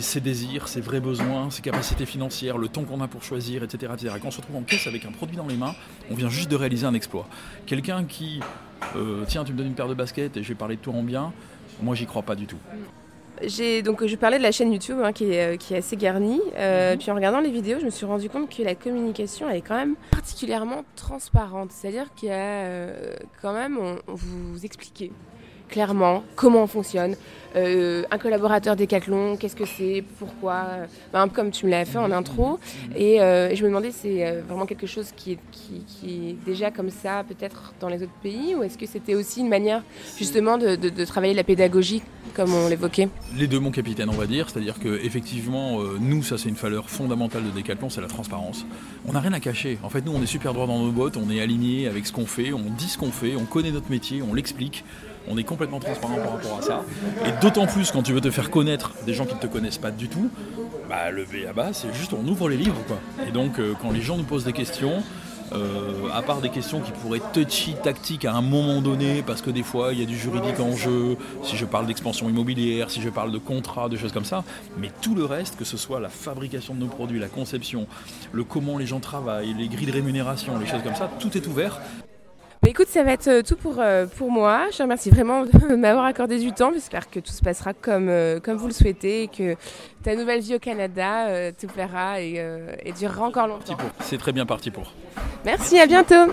ses 0.01 0.21
désirs, 0.21 0.69
ses 0.69 0.81
vrais 0.81 1.01
besoins, 1.01 1.51
ses 1.51 1.63
capacités 1.63 2.07
financières, 2.07 2.59
le 2.59 2.69
temps 2.69 2.85
qu'on 2.85 3.01
a 3.01 3.09
pour 3.09 3.23
choisir, 3.23 3.63
etc., 3.63 3.93
etc. 3.95 4.15
Quand 4.21 4.29
on 4.29 4.31
se 4.31 4.39
retrouve 4.39 4.57
en 4.57 4.63
caisse 4.63 4.87
avec 4.87 5.05
un 5.05 5.13
produit 5.13 5.37
dans 5.37 5.47
les 5.47 5.57
mains, 5.57 5.75
on 6.11 6.15
vient 6.15 6.29
juste 6.29 6.51
de 6.51 6.57
réaliser 6.57 6.87
un 6.87 6.95
exploit. 6.95 7.29
Quelqu'un 7.67 8.05
qui, 8.05 8.41
euh, 8.97 9.25
tiens, 9.27 9.45
tu 9.45 9.53
me 9.53 9.59
donnes 9.59 9.69
une 9.69 9.75
paire 9.75 9.89
de 9.89 9.95
baskets 9.95 10.37
et 10.37 10.43
je 10.43 10.49
vais 10.49 10.55
parler 10.55 10.77
de 10.77 10.81
toi 10.81 10.95
en 10.95 11.03
bien, 11.03 11.33
moi 11.83 11.95
j'y 11.95 12.07
crois 12.07 12.23
pas 12.23 12.35
du 12.35 12.47
tout. 12.47 12.59
J'ai 13.45 13.83
donc 13.83 14.07
je 14.07 14.15
parlais 14.15 14.39
de 14.39 14.43
la 14.43 14.53
chaîne 14.53 14.73
YouTube 14.73 14.99
hein, 15.03 15.13
qui, 15.13 15.33
est, 15.33 15.55
euh, 15.55 15.57
qui, 15.57 15.75
est, 15.75 15.79
assez 15.79 15.97
garnie. 15.97 16.41
Euh, 16.57 16.93
mhm. 16.93 16.99
Puis 16.99 17.11
en 17.11 17.15
regardant 17.15 17.41
les 17.41 17.51
vidéos, 17.51 17.79
je 17.81 17.87
me 17.87 17.91
suis 17.91 18.07
rendu 18.07 18.29
compte 18.29 18.55
que 18.55 18.63
la 18.63 18.75
communication 18.75 19.49
elle 19.49 19.57
est 19.57 19.63
quand 19.63 19.77
même 19.77 19.97
particulièrement 20.11 20.85
transparente. 20.95 21.73
C'est-à-dire 21.73 22.13
qu'il 22.15 22.29
y 22.29 22.33
a 22.33 22.89
quand 23.41 23.53
même 23.53 23.79
on, 23.79 23.99
vous 24.07 24.65
expliquez 24.65 25.11
clairement 25.73 26.23
comment 26.37 26.63
on 26.63 26.67
fonctionne. 26.67 27.17
Euh, 27.55 28.05
un 28.11 28.19
collaborateur 28.19 28.77
Decathlon, 28.77 29.37
qu'est-ce 29.37 29.57
que 29.57 29.67
c'est, 29.67 30.03
pourquoi, 30.19 30.65
un 31.13 31.29
peu 31.29 31.35
comme 31.35 31.51
tu 31.51 31.67
me 31.67 31.71
l'as 31.71 31.85
fait 31.85 31.99
en 31.99 32.11
intro. 32.11 32.59
Et, 32.97 33.21
euh, 33.21 33.55
je 33.55 33.63
me 33.63 33.69
demandais, 33.69 33.91
c'est 33.91 34.27
euh, 34.27 34.41
vraiment 34.47 34.65
quelque 34.65 34.87
chose 34.87 35.13
qui 35.15 35.33
est, 35.33 36.37
déjà 36.47 36.71
comme 36.71 36.91
ça, 36.91 37.25
peut-être 37.29 37.75
dans 37.81 37.89
les 37.89 38.03
autres 38.03 38.13
pays, 38.23 38.55
ou 38.55 38.63
est-ce 38.63 38.79
que 38.79 38.87
c'était 38.87 39.15
aussi 39.15 39.41
une 39.41 39.49
manière 39.49 39.83
justement 40.19 40.57
de, 40.57 41.05
travailler 41.05 41.35
la 41.35 41.45
pédagogie, 41.45 42.03
comme 42.35 42.55
on 42.55 42.69
l'évoquait? 42.69 43.09
Les 43.37 43.47
deux, 43.47 43.61
mon 43.61 43.71
capitaine, 43.71 44.09
on 44.09 44.13
va 44.13 44.27
dire. 44.27 44.49
C'est-à-dire 44.49 44.79
qu'effectivement, 44.79 45.81
nous, 46.01 46.23
ça 46.23 46.39
c'est 46.39 46.49
une 46.49 46.55
valeur 46.55 46.89
fondamentale 46.89 47.43
de 47.45 47.51
Decathlon, 47.51 47.91
c'est 47.91 48.01
la 48.01 48.09
transparence. 48.09 48.65
On 49.07 49.13
n'a 49.13 49.21
rien 49.21 49.33
à 49.33 49.41
cacher. 49.41 49.79
En 49.83 49.91
fait, 49.91 50.03
nous, 50.03 50.13
on 50.13 50.23
est 50.23 50.27
super 50.27 50.55
droit 50.55 50.67
dans 50.67 50.79
nos 50.79 50.93
bottes, 50.93 51.17
on 51.17 51.31
est 51.31 51.41
aligné 51.41 51.87
avec 51.87 52.07
ce 52.07 52.13
qu'on 52.13 52.27
fait, 52.27 52.53
on 52.53 52.71
dit 52.79 52.89
ce 52.89 52.97
qu'on 52.97 53.13
fait, 53.13 53.37
on 53.37 53.45
connaît 53.45 53.73
notre 53.73 53.91
métier, 53.91 54.23
on 54.23 54.33
l'explique. 54.33 54.85
On 55.29 55.39
est 55.39 55.45
complètement 55.45 55.81
transparent 55.81 56.17
par 56.17 56.33
rapport 56.33 56.59
à 56.59 56.63
ça. 56.63 56.85
Et 57.27 57.33
d'autant 57.41 57.67
plus 57.67 57.91
quand 57.91 58.03
tu 58.03 58.13
veux 58.13 58.21
te 58.21 58.31
faire 58.31 58.51
connaître 58.51 58.93
des 59.07 59.15
gens 59.15 59.25
qui 59.25 59.35
ne 59.35 59.41
te 59.41 59.47
connaissent 59.47 59.79
pas 59.79 59.91
du 59.91 60.09
tout, 60.09 60.31
bah, 60.89 61.11
le 61.11 61.25
BABA, 61.25 61.73
c'est 61.73 61.93
juste 61.95 62.13
on 62.13 62.27
ouvre 62.27 62.49
les 62.49 62.57
livres. 62.57 62.77
Et 63.27 63.31
donc, 63.31 63.59
euh, 63.59 63.75
quand 63.81 63.91
les 63.91 64.03
gens 64.03 64.17
nous 64.17 64.25
posent 64.25 64.45
des 64.45 64.53
questions, 64.53 65.03
euh, 65.55 66.09
à 66.13 66.23
part 66.23 66.41
des 66.41 66.49
questions 66.49 66.81
qui 66.81 66.93
pourraient 66.93 67.21
touchy, 67.33 67.75
tactiques 67.83 68.25
à 68.25 68.35
un 68.35 68.41
moment 68.41 68.81
donné, 68.81 69.23
parce 69.23 69.43
que 69.43 69.51
des 69.51 69.63
fois 69.63 69.93
il 69.93 70.01
y 70.01 70.03
a 70.03 70.07
du 70.07 70.17
juridique 70.17 70.59
en 70.61 70.75
jeu, 70.77 71.17
si 71.43 71.57
je 71.57 71.67
parle 71.67 71.87
d'expansion 71.87 72.29
immobilière, 72.29 72.91
si 72.91 73.03
je 73.03 73.11
parle 73.11 73.33
de 73.33 73.39
contrat, 73.39 73.89
de 73.89 73.97
choses 73.97 74.13
comme 74.13 74.25
ça, 74.25 74.45
mais 74.79 74.91
tout 75.03 75.15
le 75.15 75.25
reste, 75.25 75.57
que 75.57 75.65
ce 75.65 75.77
soit 75.77 76.01
la 76.01 76.09
fabrication 76.09 76.75
de 76.75 76.81
nos 76.81 76.87
produits, 76.87 77.19
la 77.19 77.29
conception, 77.29 77.87
le 78.33 78.45
comment 78.45 78.79
les 78.79 78.87
gens 78.87 79.01
travaillent, 79.01 79.55
les 79.55 79.69
grilles 79.69 79.87
de 79.87 79.93
rémunération, 79.93 80.59
les 80.59 80.67
choses 80.67 80.83
comme 80.83 80.95
ça, 80.95 81.11
tout 81.19 81.37
est 81.37 81.47
ouvert. 81.47 81.81
Bah, 82.63 82.69
écoute, 82.69 82.87
ça 82.87 83.03
va 83.03 83.13
être 83.13 83.27
euh, 83.27 83.43
tout 83.43 83.57
pour, 83.57 83.81
euh, 83.81 84.07
pour 84.07 84.31
moi. 84.31 84.67
Je 84.71 84.77
te 84.77 84.83
remercie 84.85 85.11
vraiment 85.11 85.45
de 85.45 85.75
m'avoir 85.77 86.05
accordé 86.05 86.39
du 86.39 86.53
temps. 86.53 86.71
J'espère 86.73 87.11
que 87.11 87.19
tout 87.19 87.33
se 87.33 87.43
passera 87.43 87.75
comme, 87.75 88.09
euh, 88.09 88.39
comme 88.39 88.57
vous 88.57 88.69
le 88.69 88.73
souhaitez 88.73 89.25
et 89.25 89.29
que 89.29 89.57
ta 90.05 90.15
nouvelle 90.15 90.41
vie 90.41 90.55
au 90.55 90.61
Canada 90.61 91.53
te 91.53 91.67
plaira 91.67 92.21
et, 92.21 92.45
et 92.85 92.93
durera 92.93 93.25
encore 93.27 93.47
longtemps. 93.47 93.77
C'est 94.01 94.19
très 94.19 94.33
bien 94.33 94.47
parti 94.47 94.71
pour. 94.71 94.93
Merci, 95.45 95.79
à 95.79 95.87
bientôt. 95.87 96.33